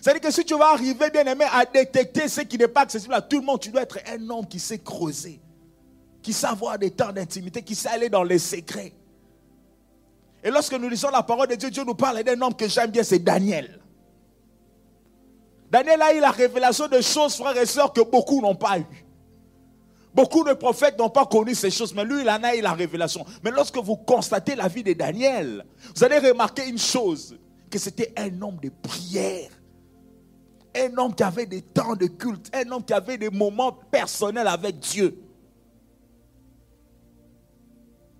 [0.00, 3.14] C'est-à-dire que si tu vas arriver, bien aimé, à détecter ce qui n'est pas accessible
[3.14, 5.40] à tout le monde, tu dois être un homme qui sait creuser,
[6.22, 8.92] qui sait avoir des temps d'intimité, qui sait aller dans les secrets.
[10.44, 12.90] Et lorsque nous lisons la parole de Dieu, Dieu nous parle d'un homme que j'aime
[12.90, 13.80] bien, c'est Daniel.
[15.70, 18.84] Daniel a eu la révélation de choses, frères et sœurs, que beaucoup n'ont pas eu.
[20.12, 22.74] Beaucoup de prophètes n'ont pas connu ces choses, mais lui, il en a eu la
[22.74, 23.24] révélation.
[23.42, 25.64] Mais lorsque vous constatez la vie de Daniel,
[25.96, 27.36] vous allez remarquer une chose,
[27.70, 29.50] que c'était un homme de prière.
[30.76, 34.46] Un homme qui avait des temps de culte, un homme qui avait des moments personnels
[34.46, 35.18] avec Dieu.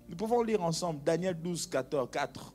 [0.07, 2.53] Nous pouvons lire ensemble Daniel 12, 14, 4.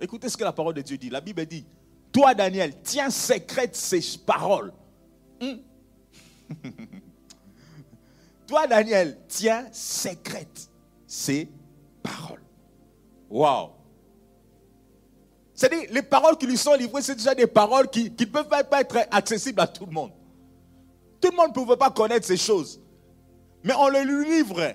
[0.00, 1.10] Écoutez ce que la parole de Dieu dit.
[1.10, 1.66] La Bible dit,
[2.12, 4.72] toi Daniel, tiens secrète ces paroles.
[5.40, 5.56] Hmm?
[8.48, 10.70] Toi, Daniel, tiens secrète
[11.06, 11.50] ces
[12.02, 12.42] paroles.
[13.28, 13.72] Waouh!
[15.54, 18.80] C'est-à-dire, les paroles qui lui sont livrées, c'est déjà des paroles qui ne peuvent pas
[18.80, 20.12] être accessibles à tout le monde.
[21.20, 22.80] Tout le monde ne pouvait pas connaître ces choses.
[23.64, 24.74] Mais on le lui livre.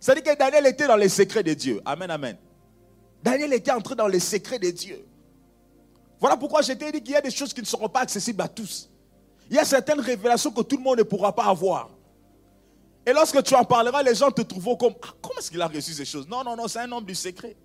[0.00, 1.80] C'est-à-dire que Daniel était dans les secrets de Dieu.
[1.84, 2.36] Amen, amen.
[3.22, 5.04] Daniel était entré dans les secrets de Dieu.
[6.20, 8.42] Voilà pourquoi je t'ai dit qu'il y a des choses qui ne seront pas accessibles
[8.42, 8.88] à tous.
[9.50, 11.90] Il y a certaines révélations que tout le monde ne pourra pas avoir.
[13.06, 15.66] Et lorsque tu en parleras, les gens te trouveront comme ah, comment est-ce qu'il a
[15.66, 16.28] reçu ces choses?
[16.28, 17.56] Non, non, non, c'est un homme du secret.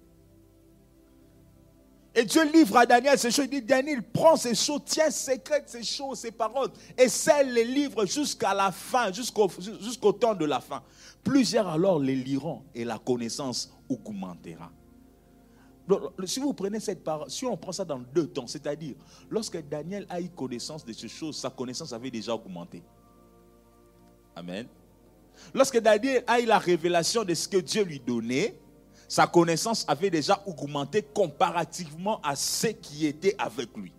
[2.16, 3.46] Et Dieu livre à Daniel ces choses.
[3.46, 7.66] Il dit Daniel, prends ces choses, tiens secrète ces choses, ces paroles, et scelle les
[7.66, 9.50] livres jusqu'à la fin, jusqu'au
[9.82, 10.84] jusqu'au temps de la fin.
[11.24, 14.72] Plusieurs alors les liront et la connaissance augmentera.
[16.26, 18.96] Si vous prenez cette parole, si on prend ça dans deux temps, c'est-à-dire,
[19.30, 22.84] lorsque Daniel a eu connaissance de ces choses, sa connaissance avait déjà augmenté.
[24.36, 24.68] Amen.
[25.54, 28.56] Lorsque Daniel a eu la révélation de ce que Dieu lui donnait,
[29.14, 33.94] sa connaissance avait déjà augmenté comparativement à ceux qui étaient avec lui.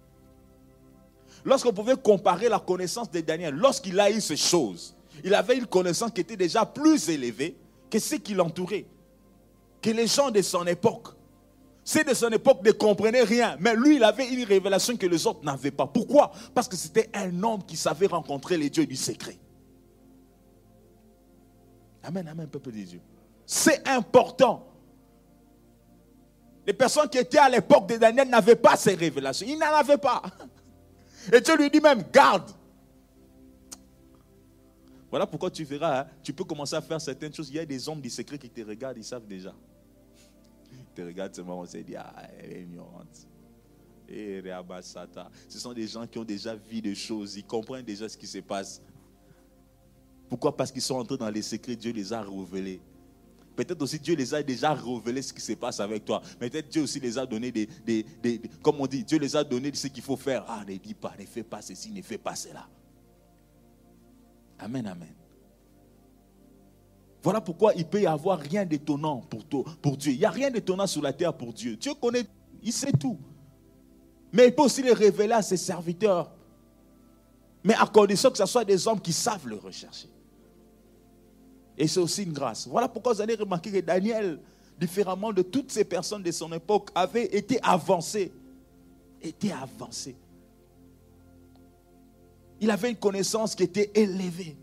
[1.44, 5.66] Lorsqu'on pouvait comparer la connaissance de Daniel, lorsqu'il a eu ces choses, il avait une
[5.66, 7.56] connaissance qui était déjà plus élevée
[7.88, 8.86] que ceux qui l'entouraient,
[9.80, 11.10] que les gens de son époque.
[11.84, 15.28] Ceux de son époque ne comprenaient rien, mais lui, il avait une révélation que les
[15.28, 15.86] autres n'avaient pas.
[15.86, 16.32] Pourquoi?
[16.52, 19.38] Parce que c'était un homme qui savait rencontrer les dieux du secret.
[22.02, 23.00] Amen, amen, peuple de Dieu.
[23.46, 24.73] C'est important.
[26.66, 29.46] Les personnes qui étaient à l'époque de Daniel n'avaient pas ces révélations.
[29.48, 30.22] Ils n'en avaient pas.
[31.32, 32.50] Et Dieu lui dit même, garde.
[35.10, 37.48] Voilà pourquoi tu verras, hein, tu peux commencer à faire certaines choses.
[37.48, 39.54] Il y a des hommes du secret qui te regardent, ils savent déjà.
[40.72, 43.28] Ils te regardent seulement, on se dit, ah, elle est ignorante.
[44.08, 44.42] Et
[45.48, 48.26] ce sont des gens qui ont déjà vu des choses, ils comprennent déjà ce qui
[48.26, 48.82] se passe.
[50.28, 50.56] Pourquoi?
[50.56, 52.80] Parce qu'ils sont entrés dans les secrets, Dieu les a révélés.
[53.54, 56.20] Peut-être aussi Dieu les a déjà révélés ce qui se passe avec toi.
[56.38, 59.72] Peut-être Dieu aussi les a donné des, des, Comme on dit, Dieu les a donné
[59.74, 60.44] ce qu'il faut faire.
[60.48, 62.66] Ah, ne dis pas, ne fais pas ceci, ne fais pas cela.
[64.58, 65.14] Amen, amen.
[67.22, 70.12] Voilà pourquoi il peut y avoir rien d'étonnant pour, pour Dieu.
[70.12, 71.76] Il n'y a rien d'étonnant sur la terre pour Dieu.
[71.76, 72.24] Dieu connaît,
[72.62, 73.18] il sait tout.
[74.32, 76.30] Mais il peut aussi les révéler à ses serviteurs.
[77.62, 80.08] Mais à condition que ce soit des hommes qui savent le rechercher.
[81.76, 82.66] Et c'est aussi une grâce.
[82.68, 84.38] Voilà pourquoi vous allez remarquer que Daniel,
[84.78, 88.32] différemment de toutes ces personnes de son époque, avait été avancé.
[89.22, 90.16] Était avancé.
[92.60, 94.56] Il avait une connaissance qui était élevée.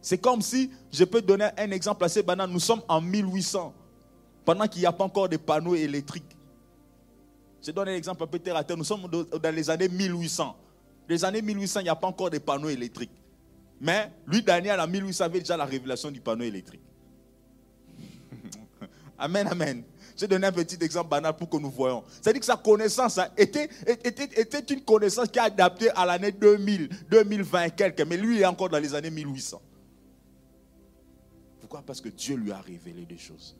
[0.00, 3.74] C'est comme si, je peux donner un exemple assez banal, nous sommes en 1800,
[4.44, 6.36] pendant qu'il n'y a pas encore de panneaux électriques.
[7.60, 10.56] Je donne un exemple un peu terre à terre, nous sommes dans les années 1800.
[11.08, 13.10] Les années 1800, il n'y a pas encore de panneaux électriques.
[13.80, 16.82] Mais lui, Daniel, en 1800, avait déjà la révélation du panneau électrique.
[19.18, 19.84] amen, amen.
[20.16, 22.02] Je vais donner un petit exemple banal pour que nous voyons.
[22.08, 26.88] C'est-à-dire que sa connaissance était, était, était, une connaissance qui est adaptée à l'année 2000,
[27.10, 28.00] 2020 et quelques.
[28.00, 29.60] Mais lui, il est encore dans les années 1800.
[31.60, 31.82] Pourquoi?
[31.82, 33.56] Parce que Dieu lui a révélé des choses.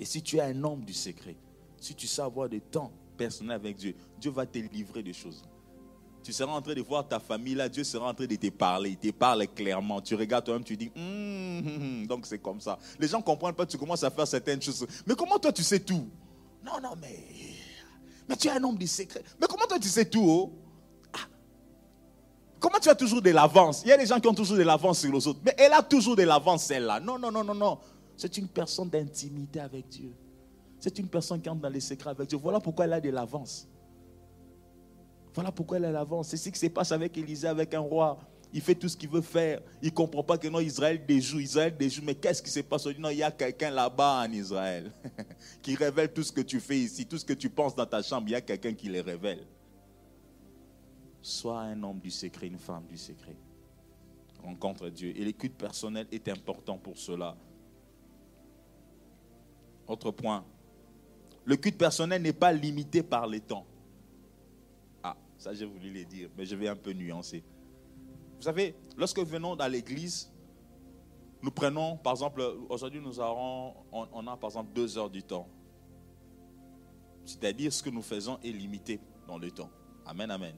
[0.00, 1.36] Et si tu es un homme du secret,
[1.78, 5.42] si tu sais avoir des temps personnels avec Dieu, Dieu va te livrer des choses.
[6.28, 8.50] Tu seras en train de voir ta famille là, Dieu sera en train de te
[8.50, 9.98] parler, il te parle clairement.
[10.02, 12.78] Tu regardes toi-même, tu dis, hum, hum, hum, donc c'est comme ça.
[13.00, 14.86] Les gens ne comprennent pas, tu commences à faire certaines choses.
[15.06, 16.06] Mais comment toi tu sais tout?
[16.62, 17.18] Non, non, mais.
[18.28, 19.22] Mais tu es un homme de secret.
[19.40, 20.52] Mais comment toi tu sais tout oh?
[21.14, 21.26] ah.
[22.60, 23.80] Comment tu as toujours de l'avance?
[23.86, 25.40] Il y a des gens qui ont toujours de l'avance sur les autres.
[25.42, 27.00] Mais elle a toujours de l'avance, celle-là.
[27.00, 27.78] Non, non, non, non, non.
[28.18, 30.12] C'est une personne d'intimité avec Dieu.
[30.78, 32.36] C'est une personne qui entre dans les secrets avec Dieu.
[32.36, 33.66] Voilà pourquoi elle a de l'avance.
[35.38, 36.30] Voilà pourquoi elle avance.
[36.30, 38.18] C'est ce qui se passe avec Élisée, avec un roi.
[38.52, 39.60] Il fait tout ce qu'il veut faire.
[39.80, 42.02] Il ne comprend pas que non, Israël déjoue, Israël déjoue.
[42.04, 43.00] Mais qu'est-ce qui se passe aujourd'hui?
[43.00, 44.90] Non, il y a quelqu'un là-bas en Israël
[45.62, 48.02] qui révèle tout ce que tu fais ici, tout ce que tu penses dans ta
[48.02, 48.26] chambre.
[48.26, 49.46] Il y a quelqu'un qui le révèle.
[51.22, 53.36] Sois un homme du secret, une femme du secret.
[54.42, 55.16] Rencontre Dieu.
[55.16, 57.36] Et l'écoute personnelle est important pour cela.
[59.86, 60.44] Autre point.
[61.44, 63.64] Le culte personnel n'est pas limité par les temps.
[65.38, 67.44] Ça, j'ai voulu le dire, mais je vais un peu nuancer.
[68.36, 70.30] Vous savez, lorsque venons dans l'église,
[71.42, 75.48] nous prenons, par exemple, aujourd'hui, nous aurons, on, a par exemple deux heures du temps.
[77.24, 79.70] C'est-à-dire, ce que nous faisons est limité dans le temps.
[80.04, 80.54] Amen, amen.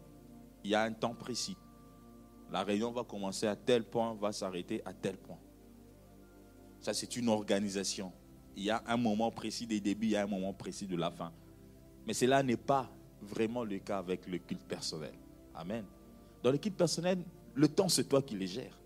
[0.64, 1.56] Il y a un temps précis.
[2.50, 5.38] La réunion va commencer à tel point, va s'arrêter à tel point.
[6.80, 8.12] Ça, c'est une organisation.
[8.56, 10.96] Il y a un moment précis des débuts, il y a un moment précis de
[10.96, 11.32] la fin.
[12.06, 12.90] Mais cela n'est pas
[13.22, 15.14] vraiment le cas avec le culte personnel.
[15.54, 15.84] Amen.
[16.42, 17.22] Dans le culte personnel,
[17.54, 18.78] le temps, c'est toi qui les gères.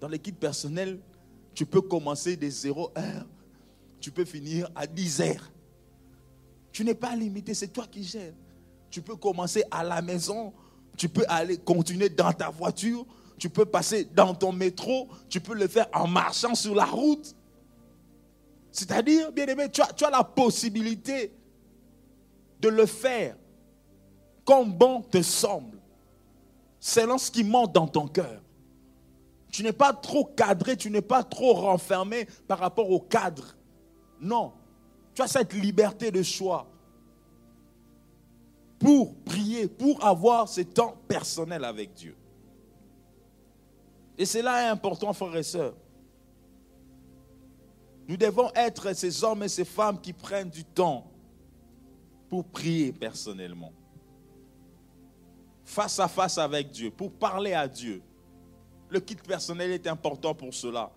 [0.00, 1.00] Dans le culte personnel,
[1.54, 3.26] tu peux commencer des 0 heures,
[4.00, 5.50] tu peux finir à 10 heures.
[6.70, 8.34] Tu n'es pas limité, c'est toi qui gères.
[8.90, 10.52] Tu peux commencer à la maison,
[10.96, 13.04] tu peux aller continuer dans ta voiture,
[13.38, 17.34] tu peux passer dans ton métro, tu peux le faire en marchant sur la route.
[18.70, 21.32] C'est-à-dire, bien aimé, tu as, tu as la possibilité
[22.60, 23.36] de le faire
[24.44, 25.78] comme bon te semble,
[26.80, 28.40] selon ce qui monte dans ton cœur.
[29.50, 33.56] Tu n'es pas trop cadré, tu n'es pas trop renfermé par rapport au cadre.
[34.20, 34.52] Non,
[35.14, 36.66] tu as cette liberté de choix
[38.78, 42.16] pour prier, pour avoir ce temps personnel avec Dieu.
[44.16, 45.74] Et cela est important, frères et sœurs.
[48.06, 51.06] Nous devons être ces hommes et ces femmes qui prennent du temps
[52.28, 53.72] pour prier personnellement.
[55.64, 58.02] Face à face avec Dieu, pour parler à Dieu.
[58.90, 60.90] Le kit personnel est important pour cela.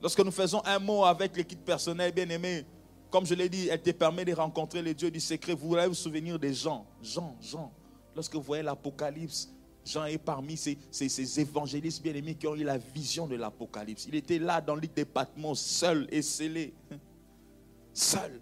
[0.00, 2.66] Lorsque nous faisons un mot avec le kit personnel, bien aimé,
[3.08, 5.54] comme je l'ai dit, elle te permet de rencontrer les dieux du secret.
[5.54, 6.86] Vous allez vous souvenir des gens.
[7.02, 7.70] Jean, Jean.
[8.16, 9.52] Lorsque vous voyez l'Apocalypse,
[9.84, 14.06] Jean est parmi ces, évangélistes bien-aimés qui ont eu la vision de l'Apocalypse.
[14.08, 16.72] Il était là dans l'île des Patmos, seul et scellé.
[17.94, 18.40] Seul.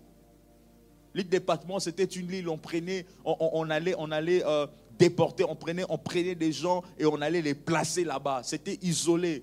[1.15, 4.67] L'île des Patmos, c'était une île, on prenait, on, allait, on allait euh,
[4.99, 8.43] déporter, on prenait, on prenait des gens et on allait les placer là-bas.
[8.45, 9.43] C'était isolé.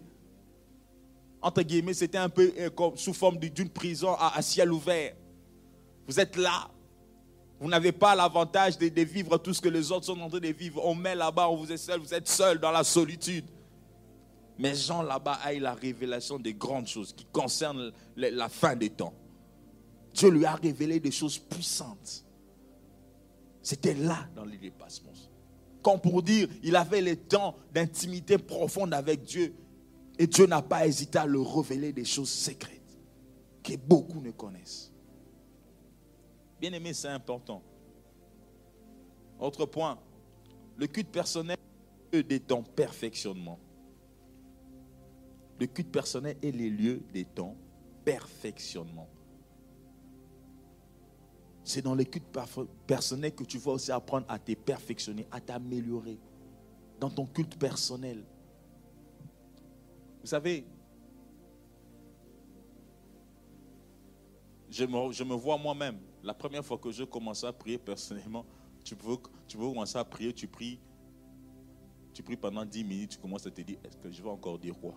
[1.42, 5.14] Entre guillemets, c'était un peu euh, comme, sous forme d'une prison à ciel ouvert.
[6.08, 6.70] Vous êtes là,
[7.60, 10.48] vous n'avez pas l'avantage de, vivre tout ce que les autres sont en train de
[10.50, 10.82] vivre.
[10.86, 13.46] On met là-bas, on vous est seul, vous êtes seul dans la solitude.
[14.60, 18.90] Mais Jean là-bas a eu la révélation des grandes choses qui concernent la fin des
[18.90, 19.14] temps.
[20.18, 22.26] Dieu lui a révélé des choses puissantes.
[23.62, 25.12] C'était là dans les dépassements.
[25.84, 29.54] Comme pour dire, il avait les temps d'intimité profonde avec Dieu.
[30.18, 32.98] Et Dieu n'a pas hésité à le révéler des choses secrètes
[33.62, 34.92] que beaucoup ne connaissent.
[36.60, 37.62] Bien aimé, c'est important.
[39.40, 40.00] Autre point,
[40.78, 41.58] le culte personnel
[42.12, 43.60] est des temps perfectionnement.
[45.60, 47.56] Le culte personnel est les lieux des temps
[48.04, 49.08] perfectionnement.
[51.68, 52.26] C'est dans le culte
[52.88, 56.18] personnel que tu vas aussi apprendre à te perfectionner, à t'améliorer.
[56.98, 58.24] Dans ton culte personnel.
[60.22, 60.66] Vous savez,
[64.70, 68.46] je me vois moi-même la première fois que je commençais à prier personnellement,
[68.86, 70.80] tu veux, tu commencer à prier, tu pries,
[72.14, 74.58] tu pries pendant 10 minutes, tu commences à te dire, est-ce que je vais encore
[74.58, 74.96] dire quoi?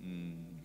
[0.00, 0.59] Hmm.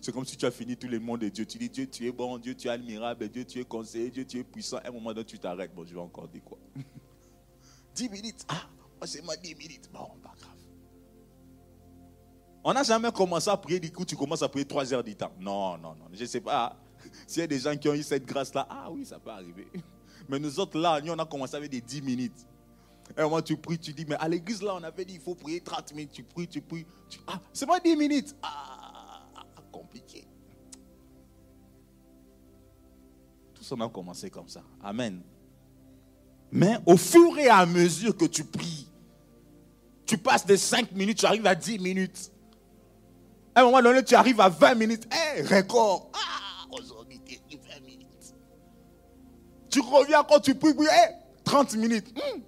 [0.00, 1.46] C'est comme si tu as fini tous les mondes de Dieu.
[1.46, 4.24] Tu dis, Dieu, tu es bon, Dieu, tu es admirable, Dieu, tu es conseiller, Dieu,
[4.24, 4.78] tu es puissant.
[4.78, 5.74] À un moment donné, tu t'arrêtes.
[5.74, 6.58] Bon, je vais encore dire quoi?
[7.94, 8.44] 10 minutes.
[8.48, 8.68] Ah,
[9.06, 9.88] c'est moi 10 minutes.
[9.92, 10.52] Bon, pas grave.
[12.64, 15.14] On n'a jamais commencé à prier, du coup, tu commences à prier 3 heures du
[15.14, 15.32] temps.
[15.38, 16.76] Non, non, non, je ne sais pas.
[17.26, 19.68] S'il y a des gens qui ont eu cette grâce-là, ah oui, ça peut arriver.
[20.28, 22.46] Mais nous autres, là, nous, on a commencé avec des 10 minutes.
[23.16, 25.36] Et moi, tu pries, tu dis, mais à l'église, là, on avait dit, il faut
[25.36, 26.10] prier 30 minutes.
[26.12, 26.84] Tu pries, tu pries.
[27.28, 28.34] ah, c'est moi 10 minutes.
[28.42, 28.85] Ah,
[33.54, 34.62] Tout ça, a commencé comme ça.
[34.82, 35.22] Amen.
[36.52, 38.88] Mais au fur et à mesure que tu pries,
[40.06, 42.30] tu passes de 5 minutes, tu arrives à 10 minutes.
[43.54, 45.08] Un moment donné, tu arrives à 20 minutes.
[45.12, 46.10] Hé, record.
[46.14, 46.46] Ah,
[49.70, 50.74] tu reviens quand tu pries,
[51.44, 52.14] 30 minutes.
[52.14, 52.40] Hmm,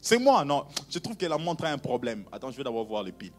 [0.00, 0.44] c'est moi.
[0.44, 2.24] Non, je trouve que la montre a un problème.
[2.30, 3.32] Attends, je vais d'abord voir les piles.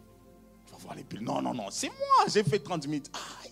[0.66, 1.22] Je vais voir les piles.
[1.22, 2.26] Non, non, non, c'est moi.
[2.28, 3.10] J'ai fait 30 minutes.
[3.14, 3.47] Ah.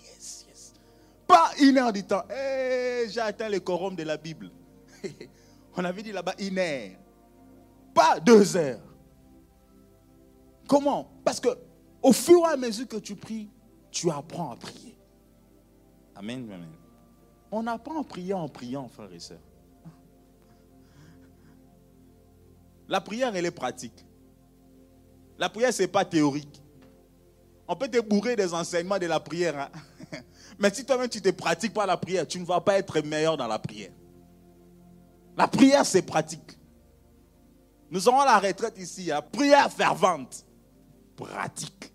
[1.28, 2.24] Pas une heure du temps.
[2.30, 4.52] Eh, j'ai atteint le quorum de la Bible.
[5.78, 6.92] On avait dit là-bas une heure.
[7.94, 8.82] Pas deux heures.
[10.68, 11.10] Comment?
[11.24, 11.50] Parce que
[12.02, 13.50] au fur et à mesure que tu pries,
[13.92, 14.98] tu apprends à prier.
[16.16, 16.70] Amen, amen.
[17.52, 19.40] On apprend à prier en priant, frères et sœurs.
[22.88, 24.06] La prière, elle est pratique.
[25.38, 26.62] La prière, ce n'est pas théorique.
[27.68, 29.60] On peut te bourrer des enseignements de la prière.
[29.60, 29.70] Hein.
[30.60, 33.38] Mais si toi-même tu ne pratiques pas la prière, tu ne vas pas être meilleur
[33.38, 33.92] dans la prière.
[35.38, 36.58] La prière, c'est pratique.
[37.92, 39.12] Nous aurons la retraite ici.
[39.12, 39.22] Hein.
[39.22, 40.46] Prière fervente.
[41.16, 41.92] Pratique.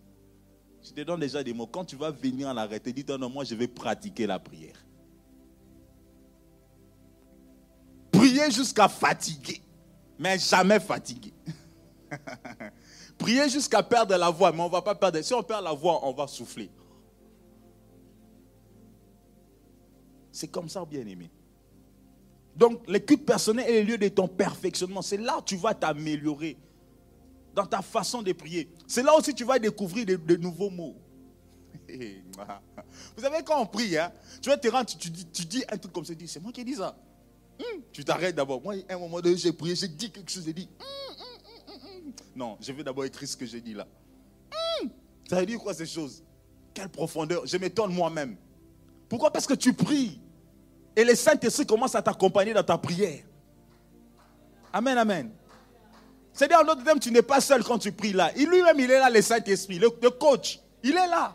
[0.82, 1.66] Je te donne déjà des mots.
[1.66, 4.84] Quand tu vas venir à la dis-toi, non, moi, je vais pratiquer la prière.
[8.12, 9.62] Prier jusqu'à fatiguer
[10.20, 11.32] mais jamais fatigué.
[13.18, 15.18] Prier jusqu'à perdre la voix, mais on ne va pas perdre.
[15.22, 16.70] Si on perd la voix, on va souffler.
[20.40, 21.30] C'est comme ça, bien aimé.
[22.56, 25.02] Donc, l'écoute personnelle est le lieu de ton perfectionnement.
[25.02, 26.56] C'est là où tu vas t'améliorer
[27.54, 28.70] dans ta façon de prier.
[28.86, 30.96] C'est là aussi que tu vas découvrir de, nouveaux mots.
[31.90, 34.10] Vous savez, quand on prie, hein,
[34.40, 36.76] tu vas te rendre, tu, tu, dis un truc comme ça, c'est moi qui dis
[36.76, 36.96] ça.
[37.58, 38.62] Hmm, tu t'arrêtes d'abord.
[38.62, 40.70] Moi, à un moment donné, j'ai prié, j'ai dit quelque chose, j'ai dit.
[40.78, 43.86] Hmm, hmm, non, je vais d'abord écrire ce que j'ai dit là.
[45.28, 46.24] Ça veut dire quoi ces choses?
[46.72, 48.38] Quelle profondeur Je m'étonne moi-même.
[49.10, 49.30] Pourquoi?
[49.30, 50.20] Parce que tu pries.
[50.96, 53.20] Et le Saint-Esprit commence à t'accompagner dans ta prière.
[54.72, 55.30] Amen, amen.
[56.32, 58.30] C'est-à-dire, en d'autres tu n'es pas seul quand tu pries là.
[58.36, 60.60] Lui-même, il est là, le Saint-Esprit, le, coach.
[60.82, 61.34] Il est là.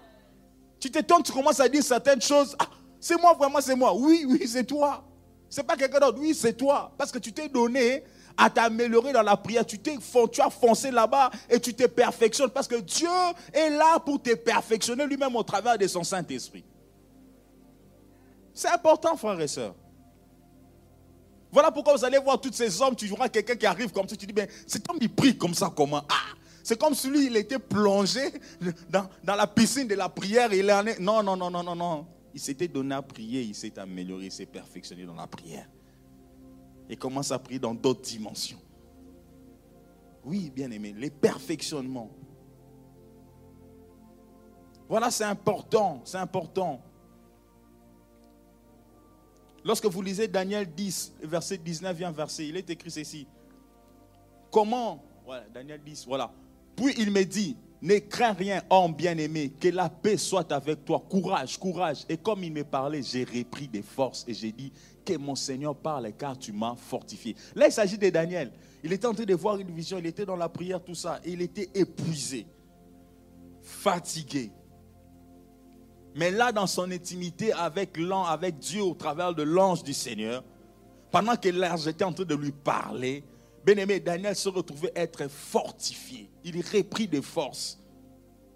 [0.79, 2.55] Tu t'étonnes, tu commences à dire certaines choses.
[2.59, 2.67] Ah,
[2.99, 3.93] c'est moi, vraiment, c'est moi.
[3.95, 5.03] Oui, oui, c'est toi.
[5.49, 6.17] Ce n'est pas quelqu'un d'autre.
[6.19, 6.91] Oui, c'est toi.
[6.97, 8.03] Parce que tu t'es donné
[8.37, 9.65] à t'améliorer dans la prière.
[9.65, 9.97] Tu, t'es,
[10.31, 12.49] tu as foncé là-bas et tu te perfectionnes.
[12.49, 13.07] Parce que Dieu
[13.53, 16.63] est là pour te perfectionner lui-même au travers de son Saint-Esprit.
[18.55, 19.75] C'est important, frères et sœurs.
[21.51, 24.15] Voilà pourquoi vous allez voir tous ces hommes, tu verras quelqu'un qui arrive comme ça,
[24.15, 26.01] tu dis, ben, cet homme il prie comme ça, comment?
[26.09, 26.33] Ah
[26.63, 28.33] C'est comme si lui, il était plongé
[28.89, 30.51] dans, dans, la piscine de la prière.
[30.51, 30.99] Il est...
[30.99, 34.31] Non, non, non, non, non, non il s'était donné à prier, il s'est amélioré, il
[34.31, 35.69] s'est perfectionné dans la prière.
[36.89, 38.59] Et commence à prier dans d'autres dimensions.
[40.25, 42.11] Oui, bien aimé, les perfectionnements.
[44.89, 46.81] Voilà, c'est important, c'est important.
[49.65, 53.27] Lorsque vous lisez Daniel 10, verset 19, vient verset, il est écrit ceci.
[54.51, 56.31] Comment Voilà, Daniel 10, voilà.
[56.75, 61.03] Puis il me dit, ne crains rien, homme bien-aimé, que la paix soit avec toi.
[61.09, 62.05] Courage, courage.
[62.07, 64.71] Et comme il me parlait, j'ai repris des forces et j'ai dit,
[65.05, 67.35] que mon Seigneur parle car tu m'as fortifié.
[67.55, 68.51] Là, il s'agit de Daniel.
[68.83, 71.19] Il était en train de voir une vision, il était dans la prière, tout ça.
[71.23, 72.45] Et il était épuisé,
[73.61, 74.51] fatigué.
[76.15, 80.43] Mais là, dans son intimité avec l'ange, avec Dieu au travers de l'ange du Seigneur,
[81.11, 83.21] pendant que l'ange était en train de lui parler,
[83.65, 86.29] bien-aimé, Daniel se retrouvait être fortifié.
[86.45, 87.77] Il reprit de force.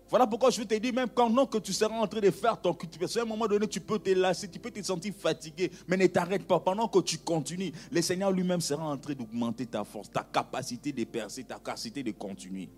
[0.09, 2.73] Voilà pourquoi je te dire, même non que tu seras en train de faire ton
[2.73, 5.97] culte, à un moment donné, tu peux te lasser, tu peux te sentir fatigué, mais
[5.97, 6.59] ne t'arrête pas.
[6.59, 10.91] Pendant que tu continues, le Seigneur lui-même sera en train d'augmenter ta force, ta capacité
[10.91, 12.69] de percer, ta capacité de continuer.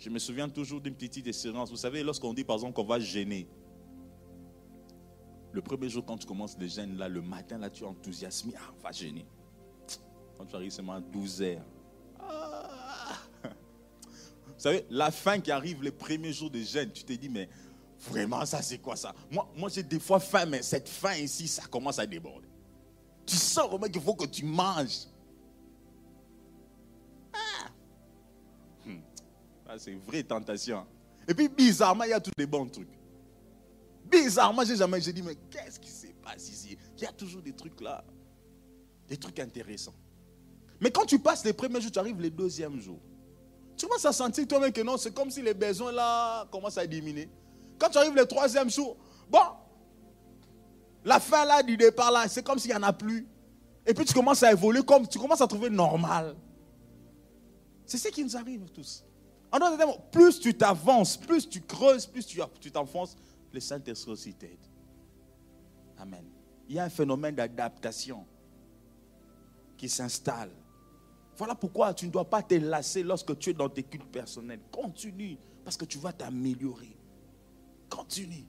[0.00, 1.70] Je me souviens toujours d'une petite expérience.
[1.70, 3.46] Vous savez, lorsqu'on dit par exemple qu'on va gêner,
[5.52, 8.54] le premier jour quand tu commences le gêne, là, le matin, là, tu es enthousiasmé,
[8.56, 9.26] ah, on va gêner.
[10.38, 11.64] Quand tu arrives seulement à 12 heures,
[12.18, 13.12] ah.
[13.44, 13.50] vous
[14.56, 17.50] savez, la fin qui arrive les premiers jours de gêne, tu te dis, mais
[17.98, 19.14] vraiment, ça c'est quoi ça?
[19.30, 22.48] Moi, moi j'ai des fois faim, mais cette faim ici, ça commence à déborder.
[23.26, 25.08] Tu sens vraiment qu'il faut que tu manges.
[29.78, 30.86] C'est une vraie tentation.
[31.28, 32.88] Et puis, bizarrement, il y a tous les bons trucs.
[34.10, 36.76] Bizarrement, j'ai jamais dit, mais qu'est-ce qui se passe ici?
[36.96, 38.02] Il y a toujours des trucs là,
[39.08, 39.94] des trucs intéressants.
[40.80, 43.00] Mais quand tu passes les premiers jours, tu arrives les deuxièmes jours.
[43.76, 46.86] Tu commences à sentir toi-même que non, c'est comme si les besoins là commencent à
[46.86, 47.28] diminuer.
[47.78, 48.96] Quand tu arrives le troisième jour,
[49.30, 49.38] bon,
[51.04, 53.26] la fin là du départ là, c'est comme s'il n'y en a plus.
[53.86, 56.36] Et puis tu commences à évoluer comme tu commences à trouver normal.
[57.86, 59.04] C'est ce qui nous arrive tous.
[59.52, 62.26] En d'autres termes, plus tu t'avances, plus tu creuses, plus
[62.60, 63.16] tu t'enfonces,
[63.52, 64.58] le Saint-Esprit aussi t'aide.
[65.98, 66.24] Amen.
[66.68, 68.24] Il y a un phénomène d'adaptation
[69.76, 70.52] qui s'installe.
[71.36, 74.60] Voilà pourquoi tu ne dois pas te lasser lorsque tu es dans tes cultes personnels.
[74.70, 76.96] Continue, parce que tu vas t'améliorer.
[77.88, 78.44] Continue.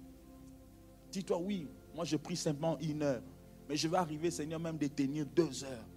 [1.11, 3.23] Dis-toi, oui, moi je prie simplement une heure,
[3.67, 5.87] mais je vais arriver, Seigneur, même de tenir deux heures.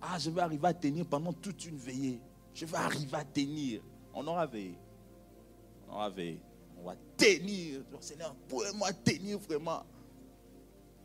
[0.00, 2.20] Ah, je vais arriver à tenir pendant toute une veillée.
[2.54, 3.82] Je vais arriver à tenir.
[4.20, 4.74] On aura veillé.
[5.88, 6.40] On aura veillé.
[6.76, 7.82] On va tenir.
[8.00, 9.84] Seigneur, pouvez-moi tenir vraiment.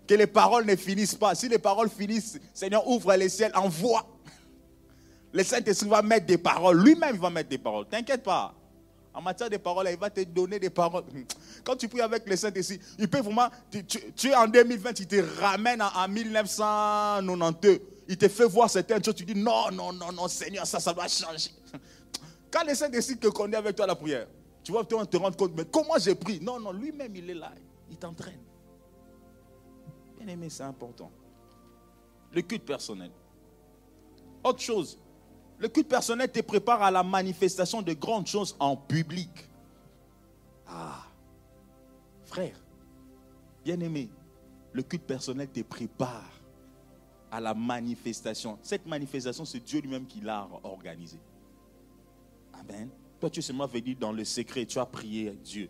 [0.07, 1.35] Que les paroles ne finissent pas.
[1.35, 4.07] Si les paroles finissent, Seigneur, ouvre les ciels, envoie.
[5.31, 6.83] Le Saint-Esprit va mettre des paroles.
[6.83, 7.85] Lui-même va mettre des paroles.
[7.85, 8.55] T'inquiète pas.
[9.13, 11.03] En matière de paroles, il va te donner des paroles.
[11.63, 13.49] Quand tu pries avec le Saint-Esprit, il peut vraiment.
[14.15, 17.79] Tu, es en 2020, il te ramène en, 1992.
[18.07, 19.13] Il te fait voir certaines choses.
[19.13, 21.51] Tu dis non, non, non, non, Seigneur, ça, ça doit changer.
[22.53, 24.27] Quand le Saint-Esprit te connaît avec toi la prière,
[24.63, 26.39] tu vas te rendre compte, mais comment j'ai pris?
[26.39, 27.51] Non, non, lui-même, il est là.
[27.89, 28.43] Il t'entraîne.
[30.19, 31.11] Bien aimé, c'est important.
[32.31, 33.09] Le culte personnel.
[34.43, 34.99] Autre chose,
[35.57, 39.31] le culte personnel te prépare à la manifestation de grandes choses en public.
[40.67, 41.07] Ah,
[42.23, 42.63] frère,
[43.65, 44.11] bien aimé,
[44.73, 46.29] le culte personnel te prépare
[47.31, 48.59] à la manifestation.
[48.61, 51.19] Cette manifestation, c'est Dieu lui-même qui l'a organisée.
[52.53, 52.89] Amen.
[53.19, 55.69] Toi, tu es seulement venu dans le secret, tu as prié Dieu.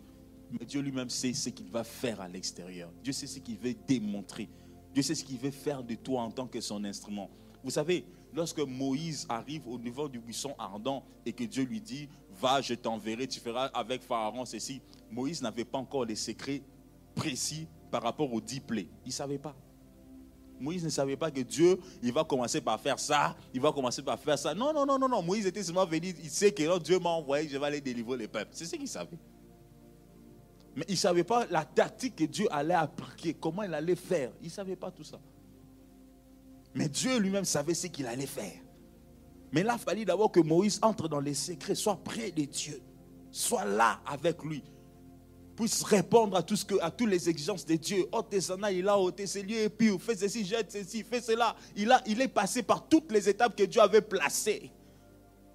[0.50, 2.90] Mais Dieu lui-même sait ce qu'il va faire à l'extérieur.
[3.02, 4.48] Dieu sait ce qu'il veut démontrer.
[4.92, 7.30] Dieu sait ce qu'il veut faire de toi en tant que son instrument.
[7.62, 12.08] Vous savez, lorsque Moïse arrive au niveau du buisson ardent et que Dieu lui dit,
[12.40, 14.80] va, je t'enverrai, tu feras avec Pharaon ceci,
[15.10, 16.62] Moïse n'avait pas encore les secrets
[17.14, 18.88] précis par rapport aux dix plaies.
[19.04, 19.56] Il ne savait pas.
[20.60, 24.02] Moïse ne savait pas que Dieu, il va commencer par faire ça, il va commencer
[24.02, 24.54] par faire ça.
[24.54, 25.22] Non, non, non, non, non.
[25.22, 28.28] Moïse était seulement venu, il sait que Dieu m'a envoyé, je vais aller délivrer les
[28.28, 28.50] peuples.
[28.52, 29.18] C'est ce qu'il savait.
[30.76, 34.32] Mais il ne savait pas la tactique que Dieu allait appliquer, comment il allait faire.
[34.40, 35.20] Il ne savait pas tout ça.
[36.74, 38.60] Mais Dieu lui-même savait ce qu'il allait faire.
[39.52, 42.80] Mais là, il fallait d'abord que Moïse entre dans les secrets, soit près de Dieu,
[43.30, 44.64] soit là avec lui
[45.56, 48.06] puisse répondre à, tout toutes les exigences de Dieu.
[48.72, 51.54] Il a ôté ses lieux puis fais ceci, jette ceci, fais cela.
[51.76, 54.70] Il est passé par toutes les étapes que Dieu avait placées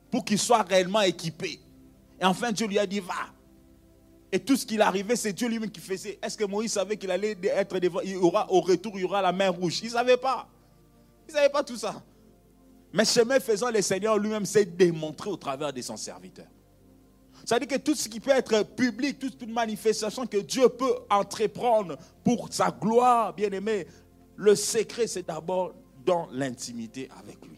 [0.10, 1.60] pour qu'il soit réellement équipé.
[2.20, 3.14] Et enfin, Dieu lui a dit, va.
[4.32, 6.20] Et tout ce qu'il arrivait, c'est Dieu lui-même qui faisait.
[6.22, 9.22] Est-ce que Moïse savait qu'il allait être devant, il aura, au retour, il y aura
[9.22, 9.80] la main rouge?
[9.82, 10.48] Il ne savait pas.
[11.28, 12.04] Il ne savait pas tout ça.
[12.94, 16.46] Mais chemin faisant, le Seigneur lui-même s'est démontré au travers de son serviteur.
[17.50, 22.54] C'est-à-dire que tout ce qui peut être public, toute manifestation que Dieu peut entreprendre pour
[22.54, 23.88] sa gloire, bien aimé,
[24.36, 25.74] le secret, c'est d'abord
[26.06, 27.58] dans l'intimité avec lui.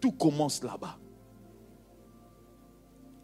[0.00, 0.96] Tout commence là-bas.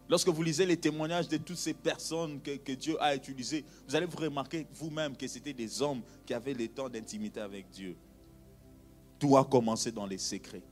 [0.09, 4.07] Lorsque vous lisez les témoignages de toutes ces personnes que, Dieu a utilisées, vous allez
[4.07, 7.97] vous remarquer vous-même que c'était des hommes qui avaient le temps d'intimité avec Dieu.
[9.21, 10.65] Tout a commencé dans les secrets.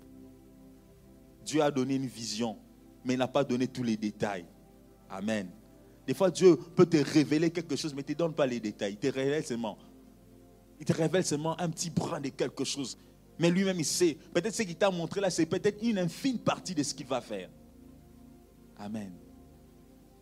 [1.45, 2.59] Dieu a donné une vision,
[3.05, 4.47] mais il n'a pas donné tous les détails.
[5.15, 5.49] Amen.
[6.07, 8.95] Des fois, Dieu peut te révéler quelque chose, mais ne te donne pas les détails.
[8.95, 9.79] Il te révèle seulement.
[10.81, 12.99] Il te révèle seulement un petit brin de quelque chose.
[13.39, 14.19] Mais lui-même, il sait.
[14.33, 17.21] Peut-être ce qu'il t'a montré là, c'est peut-être une infime partie de ce qu'il va
[17.21, 17.49] faire.
[18.77, 19.13] Amen.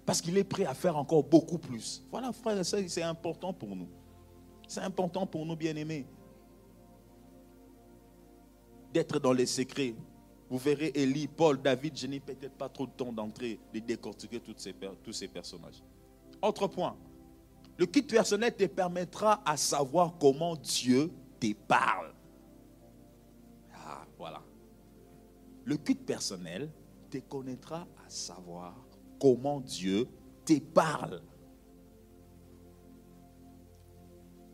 [0.04, 2.04] Parce qu'il est prêt à faire encore beaucoup plus.
[2.10, 3.88] Voilà, frère, c'est important pour nous.
[4.68, 6.06] C'est important pour nous, bien-aimés.
[8.92, 9.94] D'être dans les secrets.
[10.52, 14.38] Vous verrez Élie, Paul, David, je n'ai peut-être pas trop de temps d'entrer, de décortiquer
[14.58, 15.82] ces, tous ces personnages.
[16.42, 16.94] Autre point.
[17.78, 22.12] Le kit personnel te permettra à savoir comment Dieu te parle.
[23.74, 24.42] Ah, voilà.
[25.64, 26.70] Le kit personnel
[27.08, 28.76] te connaîtra à savoir
[29.18, 30.06] comment Dieu
[30.44, 31.22] te parle.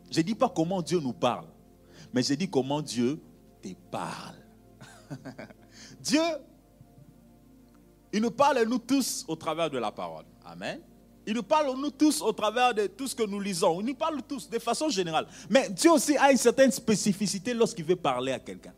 [0.09, 1.49] Je ne dis pas comment Dieu nous parle,
[2.13, 3.19] mais je dis comment Dieu
[3.61, 4.37] te parle.
[5.99, 6.21] Dieu,
[8.11, 10.25] il nous parle nous tous au travers de la parole.
[10.45, 10.81] Amen.
[11.25, 13.79] Il nous parle nous tous au travers de tout ce que nous lisons.
[13.81, 15.27] Il nous parle tous de façon générale.
[15.49, 18.73] Mais Dieu aussi a une certaine spécificité lorsqu'il veut parler à quelqu'un.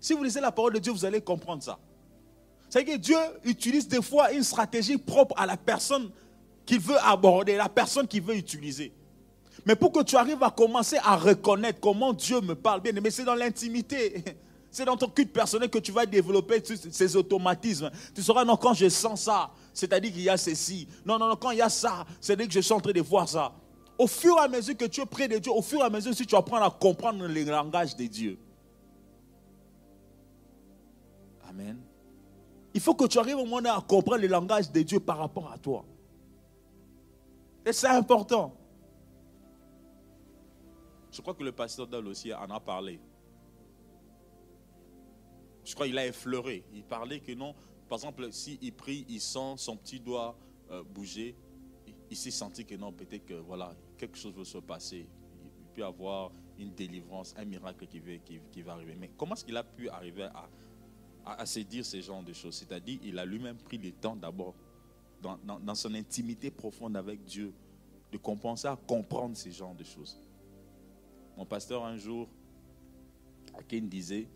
[0.00, 1.78] Si vous lisez la parole de Dieu, vous allez comprendre ça.
[2.70, 6.10] C'est que Dieu utilise des fois une stratégie propre à la personne
[6.64, 8.92] qu'il veut aborder, la personne qu'il veut utiliser.
[9.66, 13.10] Mais pour que tu arrives à commencer à reconnaître comment Dieu me parle bien, mais
[13.10, 14.24] c'est dans l'intimité.
[14.70, 17.90] C'est dans ton culte personnel que tu vas développer ces automatismes.
[18.14, 20.86] Tu sauras, non, quand je sens ça, c'est-à-dire qu'il y a ceci.
[21.04, 23.00] Non, non, non, quand il y a ça, c'est-à-dire que je suis en train de
[23.00, 23.52] voir ça.
[23.98, 25.90] Au fur et à mesure que tu es près de Dieu, au fur et à
[25.90, 28.38] mesure que tu apprends à comprendre le langage de Dieu.
[31.48, 31.78] Amen.
[32.72, 35.50] Il faut que tu arrives au moment à comprendre le langage de Dieu par rapport
[35.52, 35.84] à toi.
[37.66, 38.54] Et c'est important.
[41.10, 43.00] Je crois que le pasteur Dal aussi en a parlé.
[45.70, 46.64] Je crois qu'il a effleuré.
[46.74, 47.54] Il parlait que non,
[47.88, 50.36] par exemple, s'il prie, il sent son petit doigt
[50.68, 51.36] euh, bouger.
[52.10, 55.06] Il, s'est senti que non, peut-être que voilà, quelque chose va se passer.
[55.44, 58.96] Il, peut avoir une délivrance, un miracle qui va, qui arriver.
[58.98, 60.50] Mais comment est-ce qu'il a pu arriver à,
[61.24, 62.56] à, se dire ce genre de choses?
[62.56, 64.56] C'est-à-dire, il a lui-même pris le temps d'abord,
[65.22, 67.54] dans, son intimité profonde avec Dieu,
[68.10, 70.20] de commencer à comprendre ce genre de choses.
[71.36, 72.28] Mon pasteur, un jour,
[73.56, 74.26] à Ken disait,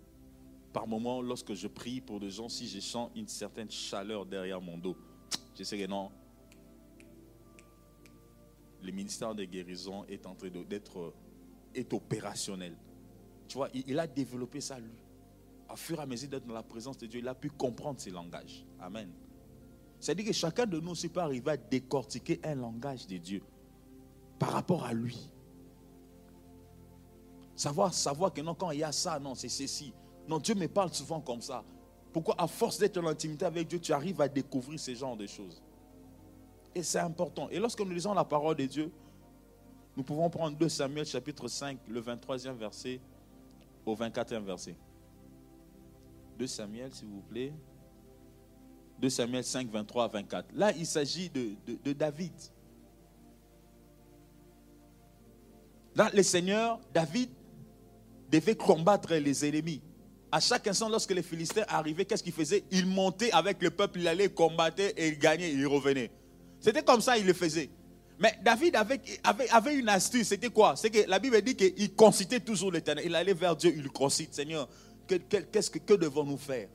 [0.74, 4.60] par moments, lorsque je prie pour des gens, si je sens une certaine chaleur derrière
[4.60, 4.96] mon dos,
[5.58, 6.10] je sais que non,
[8.82, 11.14] le ministère de guérison est en train d'être
[11.74, 12.76] est opérationnel.
[13.48, 14.92] Tu vois, il a développé ça lui
[15.74, 18.00] au fur et à mesure d'être dans la présence de Dieu, il a pu comprendre
[18.00, 18.64] ces langages.
[18.80, 19.10] Amen.
[19.98, 23.42] C'est-à-dire que chacun de nous aussi peut arriver à décortiquer un langage de Dieu
[24.38, 25.30] par rapport à lui.
[27.56, 29.92] Savoir, savoir que non, quand il y a ça, non, c'est ceci.
[30.28, 31.62] Non, Dieu me parle souvent comme ça.
[32.12, 35.26] Pourquoi, à force d'être en intimité avec Dieu, tu arrives à découvrir ce genre de
[35.26, 35.62] choses?
[36.74, 37.48] Et c'est important.
[37.50, 38.90] Et lorsque nous lisons la parole de Dieu,
[39.96, 43.00] nous pouvons prendre 2 Samuel chapitre 5, le 23e verset
[43.86, 44.76] au 24e verset.
[46.38, 47.52] 2 Samuel, s'il vous plaît.
[49.00, 50.46] 2 Samuel 5, 23 à 24.
[50.54, 52.32] Là, il s'agit de, David.
[55.94, 57.30] Là, le Seigneur, David,
[58.30, 59.80] devait combattre les ennemis.
[60.34, 64.00] À chaque instant, lorsque les Philistins arrivaient, qu'est-ce qu'il faisait Il montait avec le peuple,
[64.00, 66.10] il allait combattre et il gagnait, il revenait.
[66.58, 67.70] C'était comme ça, il le faisait.
[68.18, 70.74] Mais David avait, avait, avait une astuce, c'était quoi?
[70.74, 73.04] C'est que la Bible dit qu'il concitait toujours l'éternel.
[73.06, 74.34] Il allait vers Dieu, il concite.
[74.34, 74.68] Seigneur,
[75.06, 76.66] qu'est-ce que, que devons-nous faire?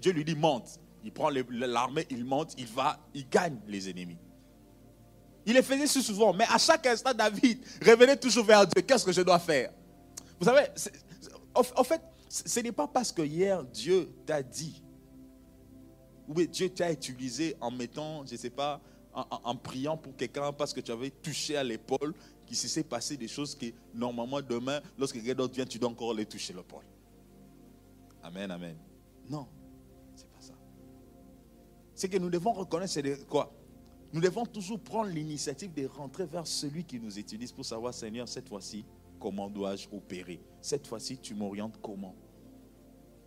[0.00, 0.80] Dieu lui dit monte.
[1.04, 4.18] Il prend l'armée, il monte, il va, il gagne les ennemis.
[5.46, 8.82] Il le faisait si souvent, mais à chaque instant, David revenait toujours vers Dieu.
[8.82, 9.70] Qu'est-ce que je dois faire?
[10.40, 10.66] Vous savez,
[11.54, 14.82] en fait, ce n'est pas parce que hier Dieu t'a dit,
[16.28, 18.80] ou Dieu t'a utilisé en mettant, je ne sais pas,
[19.12, 22.14] en, priant pour quelqu'un parce que tu avais touché à l'épaule,
[22.46, 26.14] qu'il s'est passé des choses que normalement demain, lorsque quelqu'un d'autre vient, tu dois encore
[26.14, 26.84] les toucher l'épaule.
[28.22, 28.76] Amen, amen.
[29.28, 29.46] Non,
[30.14, 30.54] c'est pas ça.
[31.94, 33.52] C'est que nous devons reconnaître, c'est quoi?
[34.12, 38.28] Nous devons toujours prendre l'initiative de rentrer vers celui qui nous utilise pour savoir, Seigneur,
[38.28, 38.84] cette fois-ci,
[39.18, 42.14] comment dois-je opérer Cette fois-ci, tu m'orientes comment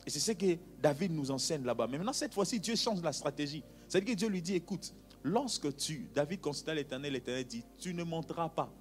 [0.06, 1.88] Et c'est ce que David nous enseigne là-bas.
[1.88, 3.64] Mais maintenant, cette fois-ci, Dieu change la stratégie.
[3.88, 8.04] C'est-à-dire que Dieu lui dit, écoute, lorsque tu, David considère l'éternel, l'éternel dit, tu ne
[8.04, 8.74] monteras pas,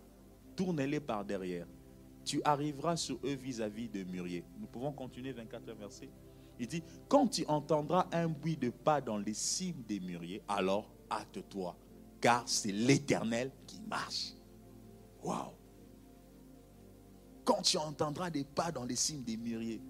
[0.57, 1.67] tourne-les par derrière
[2.25, 4.45] tu arriveras sur eux vis-à-vis de Murier.
[4.59, 6.09] Nous pouvons continuer 24 verset.
[6.59, 10.91] Il dit, quand tu entendras un bruit de pas dans les cimes des mûriers, alors
[11.11, 11.75] hâte-toi,
[12.21, 14.35] car c'est l'Éternel qui marche.
[15.23, 15.53] Waouh!
[17.45, 19.81] Quand tu entendras des pas dans les cimes des mûriers,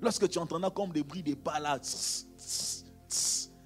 [0.00, 1.80] lorsque tu entendras comme des bruits des pas là,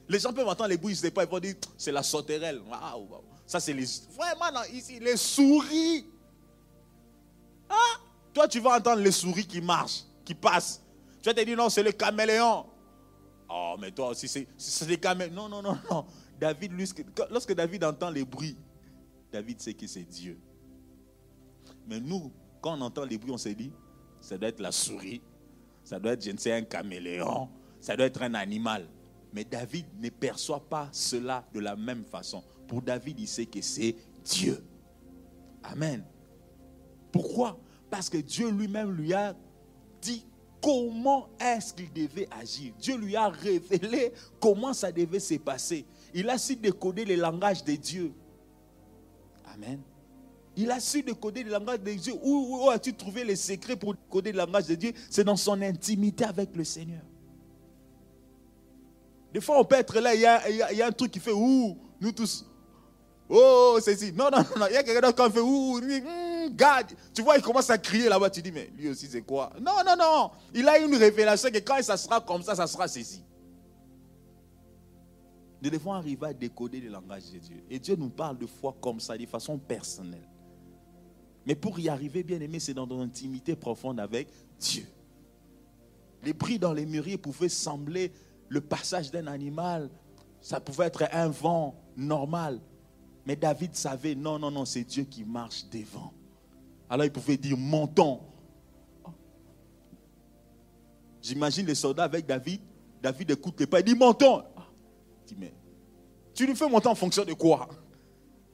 [0.08, 2.60] les gens peuvent entendre les bruits des pas, ils vont dire, c'est la sauterelle.
[2.68, 3.22] Waouh!
[3.46, 3.86] Ça, c'est les.
[4.16, 6.06] Vraiment, ici, les souris.
[7.68, 8.00] Ah!
[8.32, 10.82] Toi, tu vas entendre les souris qui marchent, qui passent.
[11.22, 12.66] Tu vas te dire, non, c'est le caméléon.
[13.48, 15.34] Oh, mais toi aussi, c'est des caméléons.
[15.34, 16.06] Non, non, non, non.
[16.38, 16.72] David,
[17.30, 18.56] lorsque David entend les bruits,
[19.32, 20.38] David sait que c'est Dieu.
[21.86, 23.72] Mais nous, quand on entend les bruits, on se dit,
[24.20, 25.22] ça doit être la souris,
[25.84, 27.48] ça doit être, je ne sais, un caméléon,
[27.80, 28.86] ça doit être un animal.
[29.32, 32.42] Mais David ne perçoit pas cela de la même façon.
[32.66, 34.62] Pour David, il sait que c'est Dieu.
[35.62, 36.04] Amen.
[37.12, 37.58] Pourquoi?
[37.90, 39.34] Parce que Dieu lui-même lui a
[40.00, 40.24] dit
[40.62, 42.74] comment est-ce qu'il devait agir.
[42.78, 45.86] Dieu lui a révélé comment ça devait se passer.
[46.14, 48.12] Il a su décoder le langage de Dieu.
[49.54, 49.80] Amen.
[50.56, 52.14] Il a su décoder le langage de Dieu.
[52.22, 54.92] Où, as-tu trouvé les secrets pour décoder le langage de Dieu?
[55.08, 57.02] C'est dans son intimité avec le Seigneur.
[59.32, 62.12] Des fois, on peut être là, il y a, un truc qui fait ouh, nous
[62.12, 62.44] tous,
[63.32, 64.66] Oh, c'est Non, non, non.
[64.68, 66.56] Il y a quelqu'un d'autre qui fait Ouh, mm,
[67.14, 68.28] Tu vois, il commence à crier là-bas.
[68.28, 69.52] Tu dis, mais lui aussi, c'est quoi?
[69.60, 70.30] Non, non, non.
[70.52, 73.22] Il a une révélation que quand ça sera comme ça, ça sera saisi.
[75.62, 77.62] Nous devons arriver à décoder le langage de Dieu.
[77.70, 80.29] Et Dieu nous parle de foi comme ça, de façon personnelle.
[81.46, 84.28] Mais pour y arriver, bien aimé, c'est dans notre intimité profonde avec
[84.58, 84.86] Dieu.
[86.22, 88.12] Les bruits dans les mûriers pouvaient sembler
[88.48, 89.88] le passage d'un animal.
[90.40, 92.60] Ça pouvait être un vent normal.
[93.24, 96.12] Mais David savait, non, non, non, c'est Dieu qui marche devant.
[96.88, 98.20] Alors il pouvait dire, montons.
[101.22, 102.60] J'imagine les soldats avec David.
[103.02, 104.42] David écoute les pas, il dit, montons.
[105.22, 105.54] Il dit, mais
[106.34, 107.68] tu lui fais monter en fonction de quoi?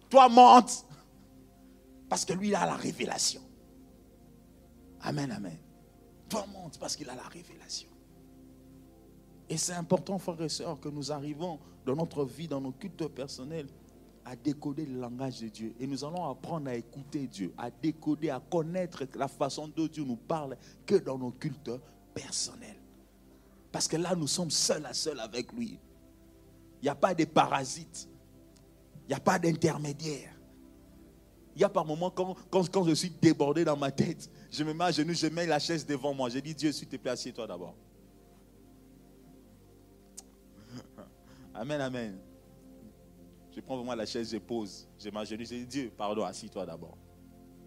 [0.08, 0.85] Toi, monte.
[2.08, 3.42] Parce que lui, il a la révélation.
[5.00, 5.58] Amen, amen.
[6.28, 7.88] Toi, monte parce qu'il a la révélation.
[9.48, 13.06] Et c'est important, frères et sœurs, que nous arrivons dans notre vie, dans nos cultes
[13.08, 13.68] personnels,
[14.24, 15.74] à décoder le langage de Dieu.
[15.78, 20.04] Et nous allons apprendre à écouter Dieu, à décoder, à connaître la façon dont Dieu
[20.04, 21.70] nous parle que dans nos cultes
[22.12, 22.80] personnels.
[23.70, 25.78] Parce que là, nous sommes seuls à seul avec lui.
[26.80, 28.08] Il n'y a pas de parasites.
[29.04, 30.35] Il n'y a pas d'intermédiaire.
[31.56, 34.74] Il y a par moments, quand, quand, je suis débordé dans ma tête, je me
[34.74, 36.28] mets à genoux, je mets la chaise devant moi.
[36.28, 37.74] Je dis, Dieu, s'il te plaît, assieds-toi d'abord.
[41.54, 42.18] Amen, amen.
[43.50, 46.98] Je prends vraiment la chaise, je pose, je m'agenouille, je dis Dieu, pardon, assis-toi d'abord.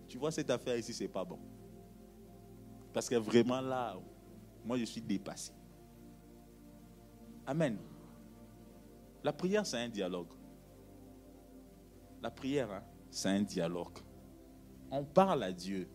[0.07, 1.39] Tu vois cette affaire ici, c'est pas bon.
[2.93, 3.95] Parce que vraiment là,
[4.63, 5.51] moi je suis dépassé.
[7.47, 7.79] Amen.
[9.23, 10.29] La prière, c'est un dialogue.
[12.21, 13.97] La prière, hein, c'est un dialogue.
[14.91, 15.87] On parle à Dieu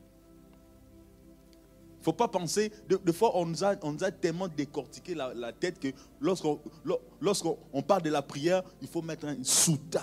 [2.05, 5.89] faut pas penser, de, fois on nous, a, tellement décortiqué la, tête que
[6.21, 10.03] lorsqu'on parle de la prière, il faut mettre une soutane.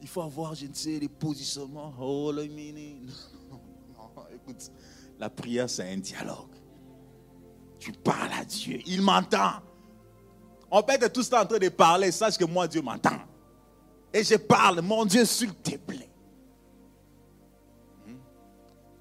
[0.00, 1.92] Il faut avoir, je ne sais, des positionnements.
[2.00, 2.32] Oh.
[3.50, 3.60] Non,
[4.16, 4.70] non, écoute,
[5.18, 6.56] la prière, c'est un dialogue.
[7.78, 9.60] Tu parles à Dieu, il m'entend.
[10.70, 13.18] On peut être tous en train de parler, sache que moi, Dieu m'entend.
[14.12, 16.08] Et je parle, mon Dieu, s'il te plaît.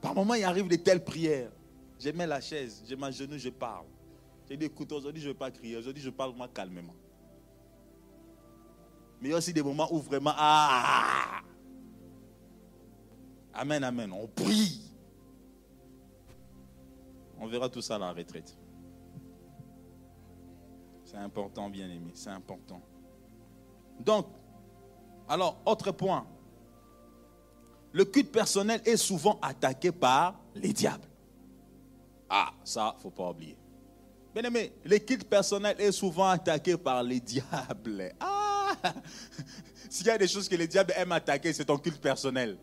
[0.02, 1.52] Par moments, il arrive de telles prières.
[2.00, 3.86] Je mets la chaise, je m'agenouille, je parle.
[4.48, 5.76] J'ai dit, écoute, aujourd'hui, je ne vais pas crier.
[5.78, 6.96] Aujourd'hui, je parle moi calmement.
[9.22, 11.42] Mais il y a aussi des moments où vraiment, ah!
[13.54, 14.14] Amen, amen.
[14.14, 14.82] On prie.
[17.38, 18.58] On verra tout ça à la retraite.
[21.04, 22.12] C'est important, bien aimé.
[22.14, 22.82] C'est important.
[24.00, 24.28] Donc,
[25.30, 26.26] alors, autre point
[27.92, 31.08] le culte personnel est souvent attaqué par les diables.
[32.30, 33.58] Ah, ça, il ne faut pas oublier.
[34.34, 38.14] Bien aimé, le culte personnel est souvent attaqué par les diables.
[38.20, 38.76] Ah,
[39.90, 42.58] s'il y a des choses que les diables aiment attaquer, c'est ton culte personnel.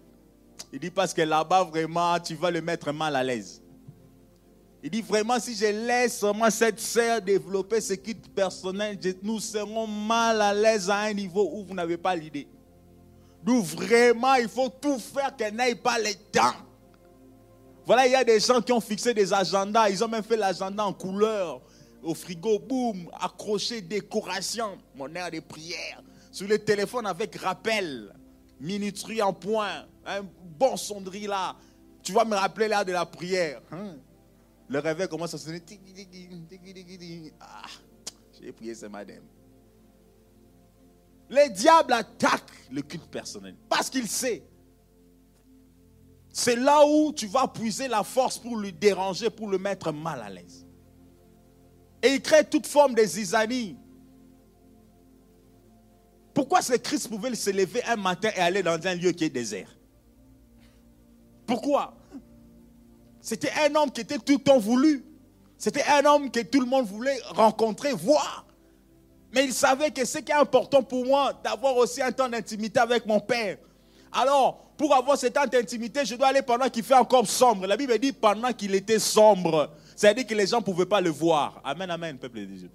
[0.73, 3.61] Il dit parce que là-bas, vraiment, tu vas le mettre mal à l'aise.
[4.83, 9.89] Il dit vraiment, si je laisse moi cette sœur développer ce culte personnel, nous serons
[9.89, 12.47] mal à l'aise à un niveau où vous n'avez pas l'idée.
[13.47, 16.55] Nous, vraiment, il faut tout faire qu'elle n'aille pas les temps.
[17.85, 19.89] Voilà, il y a des gens qui ont fixé des agendas.
[19.89, 21.61] Ils ont même fait l'agenda en couleur.
[22.03, 26.03] Au frigo, boum, accroché, décoration, mon air de prière.
[26.33, 28.13] Sur le téléphone avec rappel,
[28.61, 30.23] minuterie en point, un
[30.59, 31.55] bon sonnerie là.
[32.03, 33.63] Tu vas me rappeler l'heure de la prière.
[33.71, 33.95] Hein?
[34.69, 35.63] Le réveil commence à sonner.
[37.41, 37.63] Ah,
[38.41, 39.21] j'ai prié ce matin.
[41.29, 44.45] Les diables attaquent le culte personnel parce qu'il sait.
[46.33, 50.21] C'est là où tu vas puiser la force pour lui déranger, pour le mettre mal
[50.21, 50.67] à l'aise.
[52.03, 53.77] Et il crée toute forme de zizanie.
[56.35, 59.31] Pourquoi ce Christ pouvait se lever un matin et aller dans un lieu qui est
[59.31, 59.75] désert?
[61.47, 61.97] Pourquoi?
[63.21, 65.05] C'était un homme qui était tout le voulu.
[65.59, 68.46] C'était un homme que tout le monde voulait rencontrer, voir.
[69.37, 72.81] Mais il savait que ce qui est important pour moi, d'avoir aussi un temps d'intimité
[72.81, 73.59] avec mon Père.
[74.11, 77.67] Alors, pour avoir ce temps d'intimité, je dois aller pendant qu'il fait encore sombre.
[77.67, 79.69] La Bible dit pendant qu'il était sombre.
[79.95, 81.61] C'est-à-dire que les gens ne pouvaient pas le voir.
[81.63, 82.71] Amen, amen, peuple de Dieu.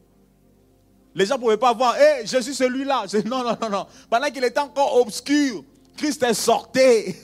[1.16, 3.06] Les gens ne pouvaient pas voir, hé, je suis celui-là.
[3.26, 3.88] Non, non, non, non.
[4.08, 5.64] Pendant qu'il était encore obscur,
[5.98, 7.16] Christ est sorti.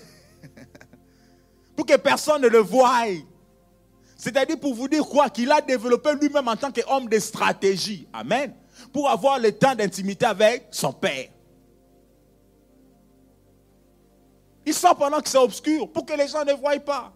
[1.76, 3.04] pour que personne ne le voie.
[4.16, 8.08] C'est-à-dire pour vous dire quoi Qu'il a développé lui-même en tant qu'homme de stratégie.
[8.12, 8.52] Amen.
[8.98, 11.28] Pour avoir le temps d'intimité avec son Père.
[14.66, 17.14] Il sort pendant que c'est obscur, pour que les gens ne voient pas.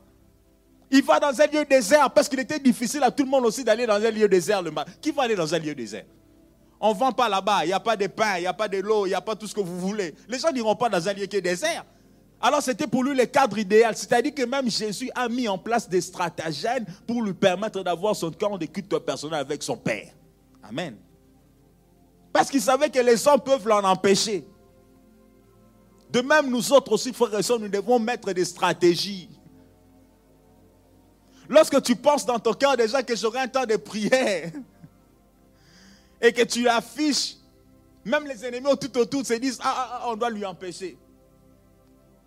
[0.91, 3.63] Il va dans un lieu désert parce qu'il était difficile à tout le monde aussi
[3.63, 4.91] d'aller dans un lieu désert le matin.
[5.01, 6.05] Qui va aller dans un lieu désert?
[6.79, 8.67] On ne vend pas là-bas, il n'y a pas de pain, il n'y a pas
[8.67, 10.13] de l'eau, il n'y a pas tout ce que vous voulez.
[10.29, 11.83] Les gens n'iront pas dans un lieu qui est désert.
[12.39, 13.97] Alors c'était pour lui le cadre idéal.
[13.97, 18.29] C'est-à-dire que même Jésus a mis en place des stratagèmes pour lui permettre d'avoir son
[18.29, 20.09] camp de culte personnel avec son Père.
[20.61, 20.95] Amen.
[22.33, 24.45] Parce qu'il savait que les hommes peuvent l'en empêcher.
[26.09, 29.29] De même, nous autres aussi, frères et sœurs, nous devons mettre des stratégies.
[31.47, 34.51] Lorsque tu penses dans ton cœur déjà que j'aurai un temps de prière
[36.21, 37.35] et que tu affiches,
[38.05, 40.97] même les ennemis tout autour se disent ah, ah, ah, on doit lui empêcher.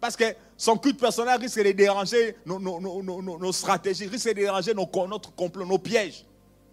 [0.00, 0.24] Parce que
[0.56, 6.26] son culte personnel risque de déranger nos, stratégies, risque de déranger notre complot, nos pièges.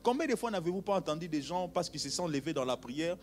[0.03, 2.77] Combien de fois n'avez-vous pas entendu des gens, parce qu'ils se sont levés dans la
[2.77, 3.17] prière,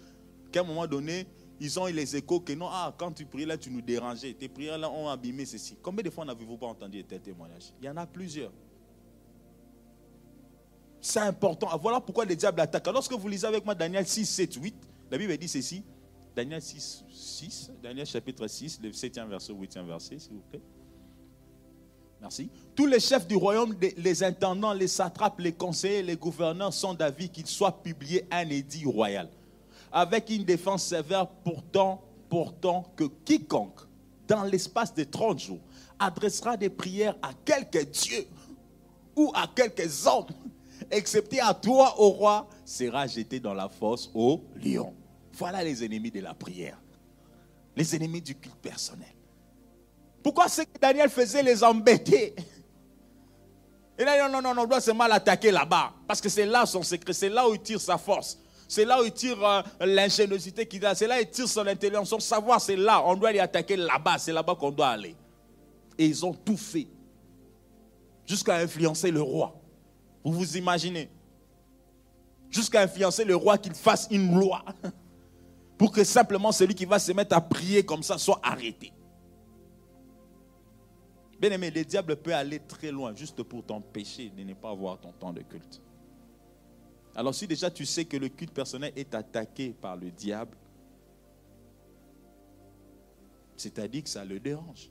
[0.52, 1.26] qu'à un moment donné,
[1.60, 4.32] ils ont eu les échos que non, ah, quand tu priais là, tu nous dérangeais.
[4.34, 5.76] Tes prières là ont abîmé ceci.
[5.82, 8.52] Combien de fois n'avez-vous pas entendu tes témoignages Il y en a plusieurs.
[11.00, 11.68] C'est important.
[11.70, 12.86] Ah, voilà pourquoi le diable attaque.
[12.86, 14.74] Lorsque vous lisez avec moi Daniel 6, 7, 8,
[15.10, 15.82] la Bible dit ceci.
[16.34, 20.60] Daniel 6, 6, Daniel chapitre 6, le 7e verset, 8e verset, s'il vous plaît.
[22.20, 22.50] Merci.
[22.74, 27.28] Tous les chefs du royaume, les intendants, les satrapes, les conseillers, les gouverneurs sont d'avis
[27.28, 29.28] qu'il soit publié un édit royal
[29.92, 33.80] avec une défense sévère, pourtant, pourtant que quiconque,
[34.26, 35.60] dans l'espace de 30 jours,
[35.98, 38.26] adressera des prières à quelque Dieu
[39.16, 40.26] ou à quelques hommes,
[40.90, 44.94] excepté à toi, au roi, sera jeté dans la fosse au lion.
[45.32, 46.78] Voilà les ennemis de la prière.
[47.74, 49.08] Les ennemis du culte personnel.
[50.28, 52.34] Pourquoi ce que Daniel faisait les embêter?
[53.98, 55.94] A dit non, non, non, on doit se mal attaquer là-bas.
[56.06, 58.38] Parce que c'est là son secret, c'est là où il tire sa force.
[58.68, 60.94] C'est là où il tire euh, l'ingéniosité qu'il a.
[60.94, 62.60] C'est là où il tire son intelligence, son savoir.
[62.60, 63.02] C'est là.
[63.06, 64.18] On doit aller attaquer là-bas.
[64.18, 65.16] C'est là-bas qu'on doit aller.
[65.96, 66.88] Et ils ont tout fait.
[68.26, 69.58] Jusqu'à influencer le roi.
[70.22, 71.08] Vous vous imaginez?
[72.50, 74.62] Jusqu'à influencer le roi qu'il fasse une loi.
[75.78, 78.92] Pour que simplement celui qui va se mettre à prier comme ça soit arrêté.
[81.38, 85.00] Bien aimé, le diable peut aller très loin juste pour t'empêcher de ne pas avoir
[85.00, 85.80] ton temps de culte.
[87.14, 90.56] Alors si déjà tu sais que le culte personnel est attaqué par le diable,
[93.56, 94.90] c'est-à-dire que ça le dérange.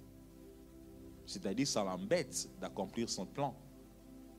[1.26, 3.54] C'est-à-dire que ça l'embête d'accomplir son plan.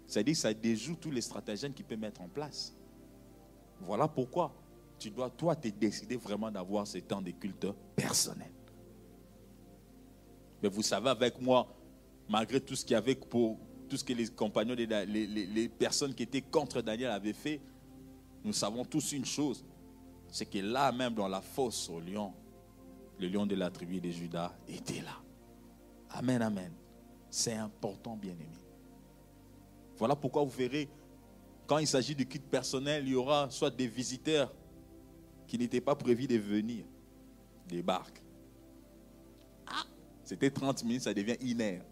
[0.07, 2.75] C'est-à-dire que ça déjoue tous les stratagèmes qu'il peut mettre en place.
[3.81, 4.55] Voilà pourquoi
[4.99, 8.51] tu dois, toi, te décider vraiment d'avoir ce temps de culte personnel.
[10.63, 11.69] Mais vous savez, avec moi,
[12.29, 13.59] malgré tout ce qu'il y avait pour
[13.89, 17.61] tout ce que les compagnons, les, personnes qui étaient contre Daniel avaient fait,
[18.45, 19.65] nous savons tous une chose,
[20.29, 22.33] c'est que là même dans la fosse au lion,
[23.19, 25.17] le lion de la tribu de Judas était là.
[26.11, 26.73] Amen, amen.
[27.31, 28.47] C'est important, bien-aimé.
[29.97, 30.89] Voilà pourquoi vous verrez,
[31.67, 34.53] quand il s'agit de culte personnel, il y aura soit des visiteurs
[35.47, 36.85] qui n'étaient pas prévus de venir,
[37.67, 38.23] des barques.
[39.67, 39.85] Ah,
[40.23, 41.85] c'était 30 minutes, ça devient heure.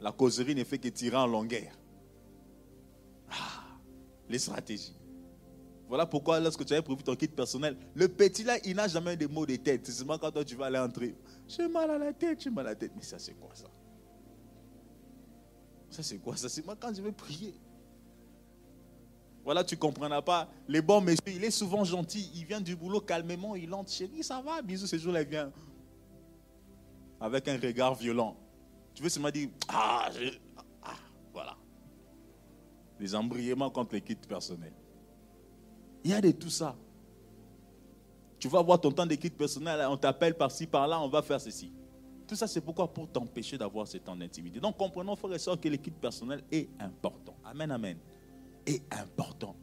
[0.00, 1.72] La causerie ne fait que tirer en longueur
[4.28, 4.96] les stratégies.
[5.88, 9.16] Voilà pourquoi lorsque tu avais prévu ton kit personnel, le petit là, il n'a jamais
[9.16, 9.86] de mots de tête.
[9.86, 11.14] C'est seulement quand toi tu vas aller entrer.
[11.46, 12.90] J'ai mal à la tête, j'ai mal à la tête.
[12.96, 13.68] Mais ça c'est quoi ça?
[15.90, 16.48] Ça c'est quoi ça?
[16.48, 17.54] C'est moi quand je vais prier.
[19.44, 20.48] Voilà, tu ne comprendras pas.
[20.66, 22.32] Les bons messieurs, il est souvent gentil.
[22.34, 23.92] Il vient du boulot calmement, il entre.
[23.92, 25.52] Chérie, ça va Bisous, ce jour-là, il
[27.20, 28.36] avec un regard violent.
[28.96, 30.30] Tu veux seulement dire, ah, je,
[31.30, 31.54] voilà.
[32.98, 34.72] Les embriements contre les kits personnels.
[36.02, 36.74] Il y a de tout ça.
[38.38, 41.70] Tu vas avoir ton temps d'équipe personnelle, on t'appelle par-ci, par-là, on va faire ceci.
[42.26, 42.90] Tout ça, c'est pourquoi?
[42.90, 44.60] Pour t'empêcher d'avoir ce temps d'intimité.
[44.60, 47.36] Donc, comprenons, frères et sœurs, que l'équipe personnelle est important.
[47.44, 47.98] Amen, amen.
[48.64, 49.54] Est important.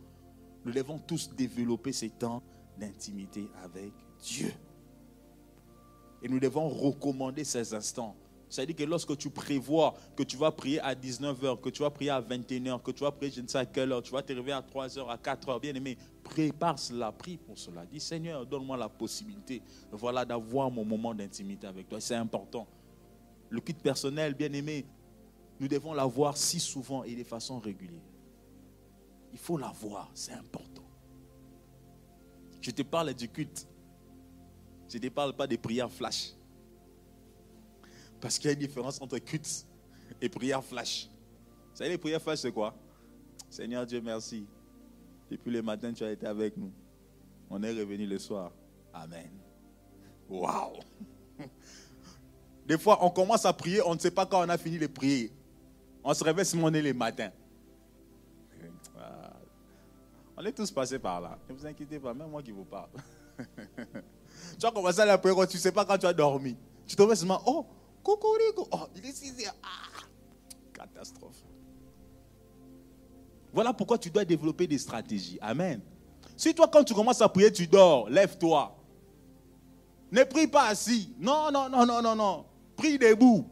[0.63, 2.43] Nous devons tous développer ces temps
[2.77, 4.53] d'intimité avec Dieu.
[6.21, 8.15] Et nous devons recommander ces instants.
[8.54, 12.12] C'est-à-dire que lorsque tu prévois que tu vas prier à 19h, que tu vas prier
[12.12, 14.32] à 21h, que tu vas prier je ne sais à quelle heure, tu vas te
[14.32, 17.84] réveiller à 3h, à 4h, bien aimé, prépare cela, prie pour cela.
[17.84, 21.99] Dis Seigneur, donne-moi la possibilité voilà, d'avoir mon moment d'intimité avec toi.
[21.99, 22.68] C'est important.
[23.49, 24.86] Le culte personnel, bien aimé,
[25.60, 28.01] nous devons l'avoir si souvent et de façon régulière.
[29.32, 30.84] Il faut l'avoir, c'est important.
[32.62, 33.68] Je te parle du culte.
[34.89, 36.36] Je ne te parle pas des prières flash.
[38.24, 39.67] Parce qu'il y a une différence entre culte
[40.21, 41.09] et prière flash.
[41.71, 42.74] Vous savez, les prières flash, c'est quoi?
[43.49, 44.45] Seigneur Dieu, merci.
[45.30, 46.71] Depuis le matin, tu as été avec nous.
[47.49, 48.53] On est revenu le soir.
[48.93, 49.30] Amen.
[50.30, 50.80] Waouh
[52.65, 54.88] Des fois, on commence à prier, on ne sait pas quand on a fini de
[54.88, 55.30] prier.
[56.01, 57.30] On se réveille ce est le matin.
[60.38, 61.38] On est tous passés par là.
[61.49, 62.88] Ne vous inquiétez pas, même moi qui vous parle.
[64.57, 66.55] tu as commencé à la prière, tu ne sais pas quand tu as dormi.
[66.88, 67.65] Tu te seulement, oh,
[68.04, 68.28] coucou,
[68.72, 69.56] oh, 6 heures.
[69.64, 70.04] Ah,
[70.74, 71.43] catastrophe.
[73.54, 75.38] Voilà pourquoi tu dois développer des stratégies.
[75.41, 75.82] Amen.
[76.36, 78.76] Si toi, quand tu commences à prier, tu dors, lève-toi.
[80.12, 81.14] Ne prie pas assis.
[81.20, 82.45] Non, non, non, non, non, non.
[82.76, 83.47] Prie debout.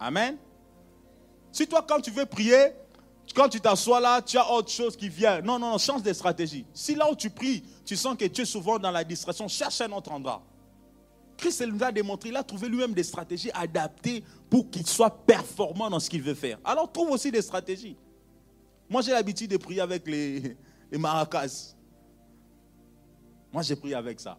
[0.00, 0.36] Amen.
[1.52, 2.72] Si toi, quand tu veux prier,
[3.34, 5.40] quand tu t'assois là, tu as autre chose qui vient.
[5.40, 6.66] Non, non, non, change de stratégie.
[6.74, 9.80] Si là où tu pries, tu sens que tu es souvent dans la distraction, cherche
[9.80, 10.42] un autre endroit.
[11.38, 15.88] Christ nous a démontré, il a trouvé lui-même des stratégies adaptées pour qu'il soit performant
[15.88, 16.58] dans ce qu'il veut faire.
[16.64, 17.96] Alors trouve aussi des stratégies.
[18.90, 20.56] Moi, j'ai l'habitude de prier avec les,
[20.92, 21.74] maracas.
[23.52, 24.38] Moi, j'ai prié avec ça.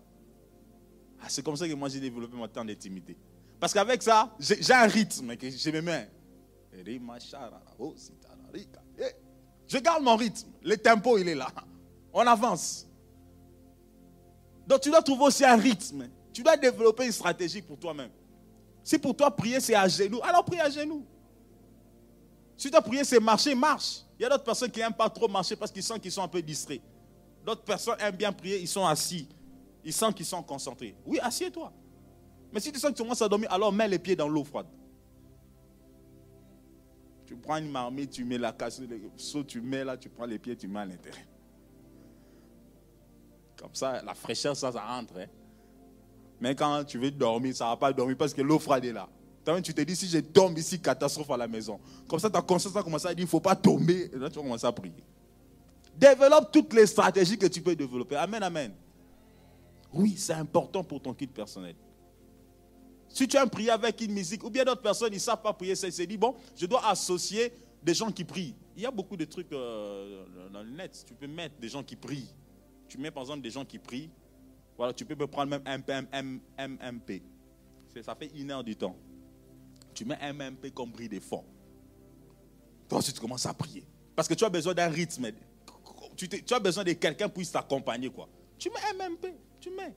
[1.21, 3.15] Ah, c'est comme ça que moi, j'ai développé mon temps d'intimité.
[3.59, 6.09] Parce qu'avec ça, j'ai un rythme que je me mets.
[7.77, 7.95] Oh,
[8.53, 9.03] eh,
[9.67, 10.49] je garde mon rythme.
[10.63, 11.47] Le tempo, il est là.
[12.13, 12.87] On avance.
[14.67, 16.09] Donc, tu dois trouver aussi un rythme.
[16.39, 18.11] Tu dois développer une stratégie pour toi-même.
[18.81, 21.05] Si pour toi, prier, c'est à genoux, alors prie à genoux.
[22.55, 24.03] Si tu dois prier, c'est marcher, marche.
[24.17, 26.23] Il y a d'autres personnes qui n'aiment pas trop marcher parce qu'ils sentent qu'ils sont
[26.23, 26.81] un peu distraits.
[27.45, 29.27] D'autres personnes aiment bien prier, ils sont assis.
[29.83, 30.95] Ils sentent qu'ils sont concentrés.
[31.05, 31.73] Oui, assieds-toi.
[32.53, 34.45] Mais si tu sens que tu commences à dormir, alors mets les pieds dans l'eau
[34.45, 34.67] froide.
[37.25, 40.39] Tu prends une marmite, tu mets la casse, le tu mets là, tu prends les
[40.39, 41.27] pieds, tu mets à l'intérieur.
[43.57, 45.17] Comme ça, la fraîcheur, ça, ça rentre.
[45.17, 45.25] Hein.
[46.41, 48.93] Mais quand tu veux dormir, ça ne va pas dormir parce que l'eau froide est
[48.93, 49.09] là
[49.61, 51.79] tu te dis, si je tombe ici, catastrophe à la maison.
[52.07, 54.11] Comme ça, ta conscience va commencer à dire, il ne faut pas tomber.
[54.13, 55.03] Et là, tu vas commencer à prier.
[55.95, 58.15] Développe toutes les stratégies que tu peux développer.
[58.15, 58.71] Amen, amen.
[59.93, 61.75] Oui, c'est important pour ton kit personnel.
[63.09, 65.51] Si tu as prié avec une musique, ou bien d'autres personnes, ils ne savent pas
[65.51, 68.53] prier, ils dit, bon, je dois associer des gens qui prient.
[68.77, 71.03] Il y a beaucoup de trucs euh, dans le net.
[71.07, 72.29] Tu peux mettre des gens qui prient.
[72.87, 74.09] Tu mets par exemple des gens qui prient.
[74.79, 77.21] Voilà, tu peux prendre même MMP.
[78.01, 78.95] Ça fait une heure du temps
[79.99, 81.43] tu mets MMP comme bruit de fond.
[82.87, 83.85] Toi aussi, tu commences à prier.
[84.15, 85.27] Parce que tu as besoin d'un rythme.
[86.15, 88.09] Tu, as besoin de quelqu'un pour t'accompagner.
[88.57, 89.35] Tu mets MMP.
[89.59, 89.93] Tu mets.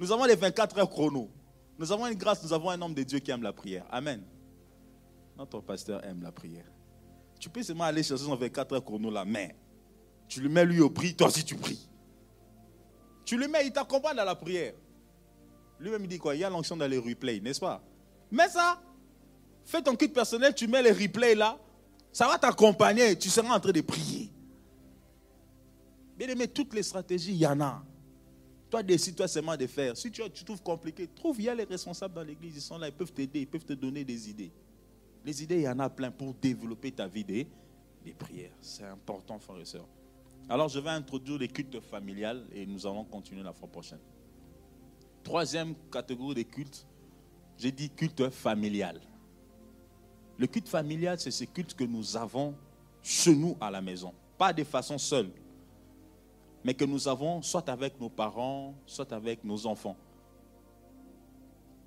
[0.00, 1.30] Nous avons les 24 heures chrono.
[1.78, 3.86] Nous avons une grâce, nous avons un homme de Dieu qui aime la prière.
[3.90, 4.24] Amen.
[5.38, 6.66] Notre pasteur aime la prière.
[7.38, 9.54] Tu peux seulement aller chercher son 24 heures chrono là, mais
[10.26, 11.88] tu le mets lui au prix, toi aussi tu pries.
[13.26, 14.72] Tu le mets, il t'accompagne dans la prière.
[15.80, 16.34] Lui-même il dit quoi?
[16.34, 17.82] Il y a l'onction dans les replays, n'est-ce pas?
[18.30, 18.80] Mais ça.
[19.64, 21.58] Fais ton kit personnel, tu mets les replays là.
[22.12, 23.18] Ça va t'accompagner.
[23.18, 24.30] Tu seras en train de prier.
[26.16, 27.84] Bien aimé, toutes les stratégies, il y en a.
[28.70, 29.96] Toi, décide-toi seulement de faire.
[29.96, 32.78] Si tu, tu trouves compliqué, trouve, il y a les responsables dans l'église, ils sont
[32.78, 34.52] là, ils peuvent t'aider, ils peuvent te donner des idées.
[35.24, 37.46] Les idées, il y en a plein pour développer ta vie des,
[38.04, 38.52] des prières.
[38.60, 39.88] C'est important, frères et sœurs.
[40.48, 43.98] Alors, je vais introduire les cultes familiales et nous allons continuer la fois prochaine.
[45.24, 46.86] Troisième catégorie de cultes,
[47.58, 49.00] j'ai dit culte familial.
[50.38, 52.54] Le culte familial, c'est ce culte que nous avons
[53.02, 54.12] chez nous à la maison.
[54.38, 55.30] Pas de façon seule,
[56.62, 59.96] mais que nous avons soit avec nos parents, soit avec nos enfants.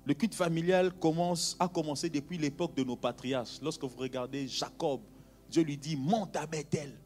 [0.04, 3.58] Le culte familial commence, a commencé depuis l'époque de nos patriarches.
[3.62, 5.00] Lorsque vous regardez Jacob,
[5.48, 6.98] Dieu lui dit monte à Bethel.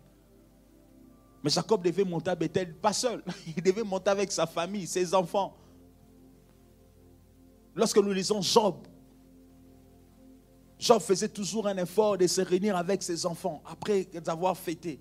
[1.44, 3.22] Mais Jacob devait monter à Bethel pas seul.
[3.54, 5.54] Il devait monter avec sa famille, ses enfants.
[7.76, 8.76] Lorsque nous lisons Job,
[10.78, 14.98] Job faisait toujours un effort de se réunir avec ses enfants après avoir fêté.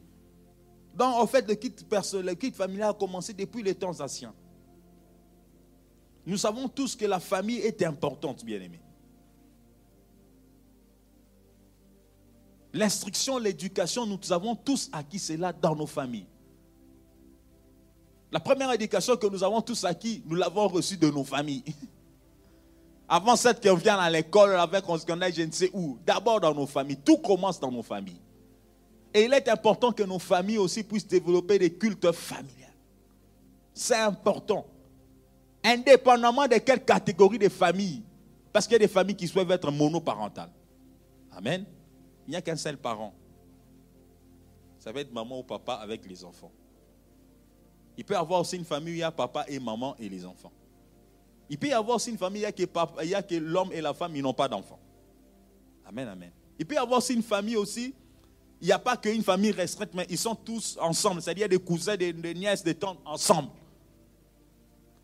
[0.94, 4.34] Donc, en fait, le kit, le kit familial a commencé depuis les temps anciens.
[6.26, 8.82] Nous savons tous que la famille est importante, bien-aimés.
[12.74, 16.28] L'instruction, l'éducation, nous avons tous acquis cela dans nos familles.
[18.34, 21.64] La première éducation que nous avons tous acquis, nous l'avons reçue de nos familles.
[23.08, 26.00] Avant cette qu'on vient à l'école, avec on se je ne sais où.
[26.04, 26.98] D'abord dans nos familles.
[26.98, 28.20] Tout commence dans nos familles.
[29.14, 32.74] Et il est important que nos familles aussi puissent développer des cultes familiales.
[33.72, 34.66] C'est important.
[35.64, 38.02] Indépendamment de quelle catégorie de famille.
[38.52, 40.52] Parce qu'il y a des familles qui souhaitent être monoparentales.
[41.38, 41.66] Amen.
[42.28, 43.14] Il n'y a qu'un seul parent.
[44.80, 46.52] Ça va être maman ou papa avec les enfants.
[47.98, 50.10] Il peut y avoir aussi une famille où il y a papa et maman et
[50.10, 50.52] les enfants.
[51.50, 52.50] Il peut y avoir aussi une famille où
[53.02, 54.80] il y a que, l'homme et la femme, ils n'ont pas d'enfants.
[55.86, 56.32] Amen, amen.
[56.58, 57.94] Il peut y avoir aussi une famille aussi,
[58.62, 61.98] il n'y a pas qu'une famille restreinte, mais ils sont tous ensemble, c'est-à-dire des cousins,
[61.98, 63.50] des, nièces, des tantes ensemble.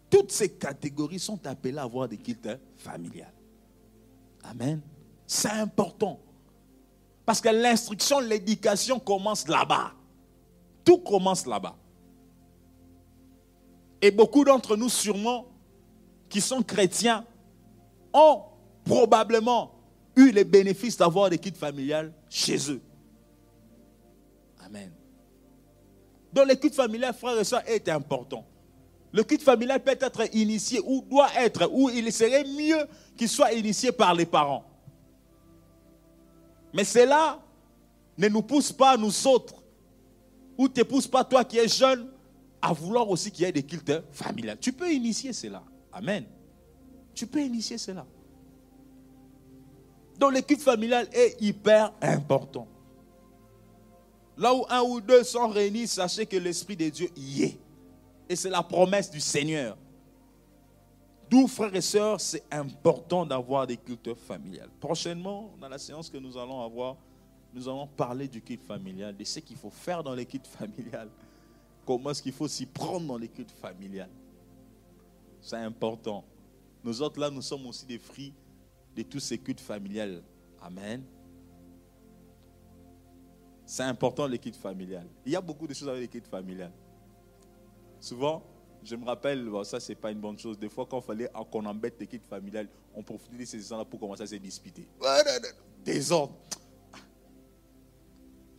[0.09, 3.33] Toutes ces catégories sont appelées à avoir des cultes familiales.
[4.43, 4.81] Amen.
[5.27, 6.19] C'est important.
[7.25, 9.91] Parce que l'instruction, l'éducation commence là-bas.
[10.83, 11.75] Tout commence là-bas.
[14.01, 15.47] Et beaucoup d'entre nous, sûrement,
[16.29, 17.25] qui sont chrétiens,
[18.13, 18.43] ont
[18.85, 19.71] probablement
[20.15, 22.81] eu les bénéfices d'avoir des kits familiales chez eux.
[24.65, 24.91] Amen.
[26.31, 28.45] Donc le kit familial, frères et sœurs, est important.
[29.11, 32.87] Le kit familial peut être initié ou doit être, ou il serait mieux
[33.17, 34.63] qu'il soit initié par les parents.
[36.73, 37.39] Mais cela
[38.17, 39.55] ne nous pousse pas, nous autres,
[40.57, 42.07] ou ne te pousse pas, toi qui es jeune,
[42.61, 44.57] à vouloir aussi qu'il y ait des cultes familiales.
[44.59, 45.63] Tu peux initier cela.
[45.91, 46.25] Amen.
[47.13, 48.05] Tu peux initier cela.
[50.17, 52.67] Donc le culte familial est hyper important.
[54.37, 57.59] Là où un ou deux sont réunis, sachez que l'Esprit de Dieu y est.
[58.27, 59.77] Et c'est la promesse du Seigneur.
[61.29, 64.69] D'où, frères et sœurs, c'est important d'avoir des cultes familiales.
[64.79, 66.97] Prochainement, dans la séance que nous allons avoir,
[67.53, 71.09] nous allons parler du culte familial, de ce qu'il faut faire dans les cultes familiales
[71.85, 74.09] comment est-ce qu'il faut s'y prendre dans les cultes familiales.
[75.41, 76.23] C'est important.
[76.83, 78.33] Nous autres, là, nous sommes aussi des fruits
[78.95, 80.23] de tous ces cultes familiales.
[80.61, 81.03] Amen.
[83.65, 85.07] C'est important, les cultes familiales.
[85.25, 86.73] Il y a beaucoup de choses avec les cultes familiales.
[87.99, 88.43] Souvent,
[88.83, 90.57] je me rappelle, bon, ça, c'est pas une bonne chose.
[90.57, 93.85] Des fois, quand il fallait qu'on embête les cultes familiales, on profitait de ces gens-là
[93.85, 94.87] pour commencer à se disputer.
[95.83, 96.33] Désordre.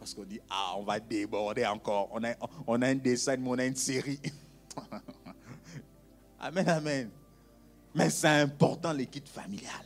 [0.01, 2.09] Parce qu'on dit, ah, on va déborder encore.
[2.11, 4.19] On a, un dessin, mais on a une série.
[6.41, 7.11] amen, amen.
[7.95, 9.85] Mais c'est important l'équipe familiale.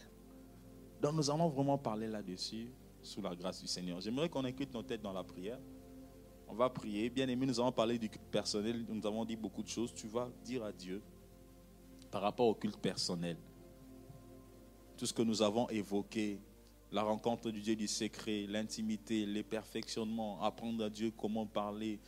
[1.02, 2.68] Donc nous allons vraiment parler là-dessus,
[3.02, 4.00] sous la grâce du Seigneur.
[4.00, 5.58] J'aimerais qu'on écoute nos têtes dans la prière.
[6.46, 7.10] On va prier.
[7.10, 8.86] Bien aimé, nous allons parler du culte personnel.
[8.88, 9.92] Nous avons dit beaucoup de choses.
[9.92, 11.02] Tu vas dire à Dieu
[12.12, 13.36] par rapport au culte personnel.
[14.96, 16.38] Tout ce que nous avons évoqué,
[16.94, 21.98] la rencontre du Dieu du secret, l'intimité, les perfectionnements, apprendre à Dieu comment parler,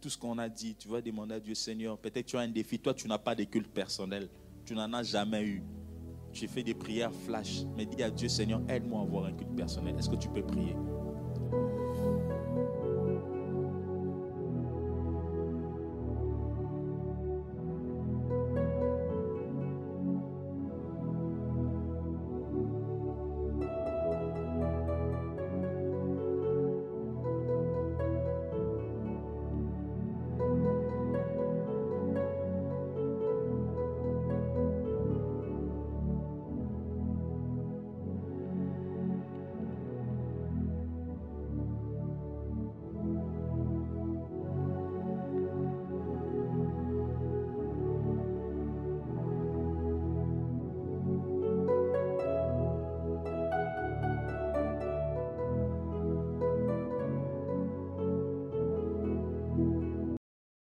[0.00, 2.48] tout ce qu'on a dit, tu vas demander à Dieu, Seigneur, peut-être tu as un
[2.48, 4.28] défi, toi tu n'as pas de culte personnel,
[4.64, 5.62] tu n'en as jamais eu.
[6.32, 9.56] J'ai fait des prières flash, mais dis à Dieu, Seigneur, aide-moi à avoir un culte
[9.56, 9.96] personnel.
[9.98, 10.76] Est-ce que tu peux prier?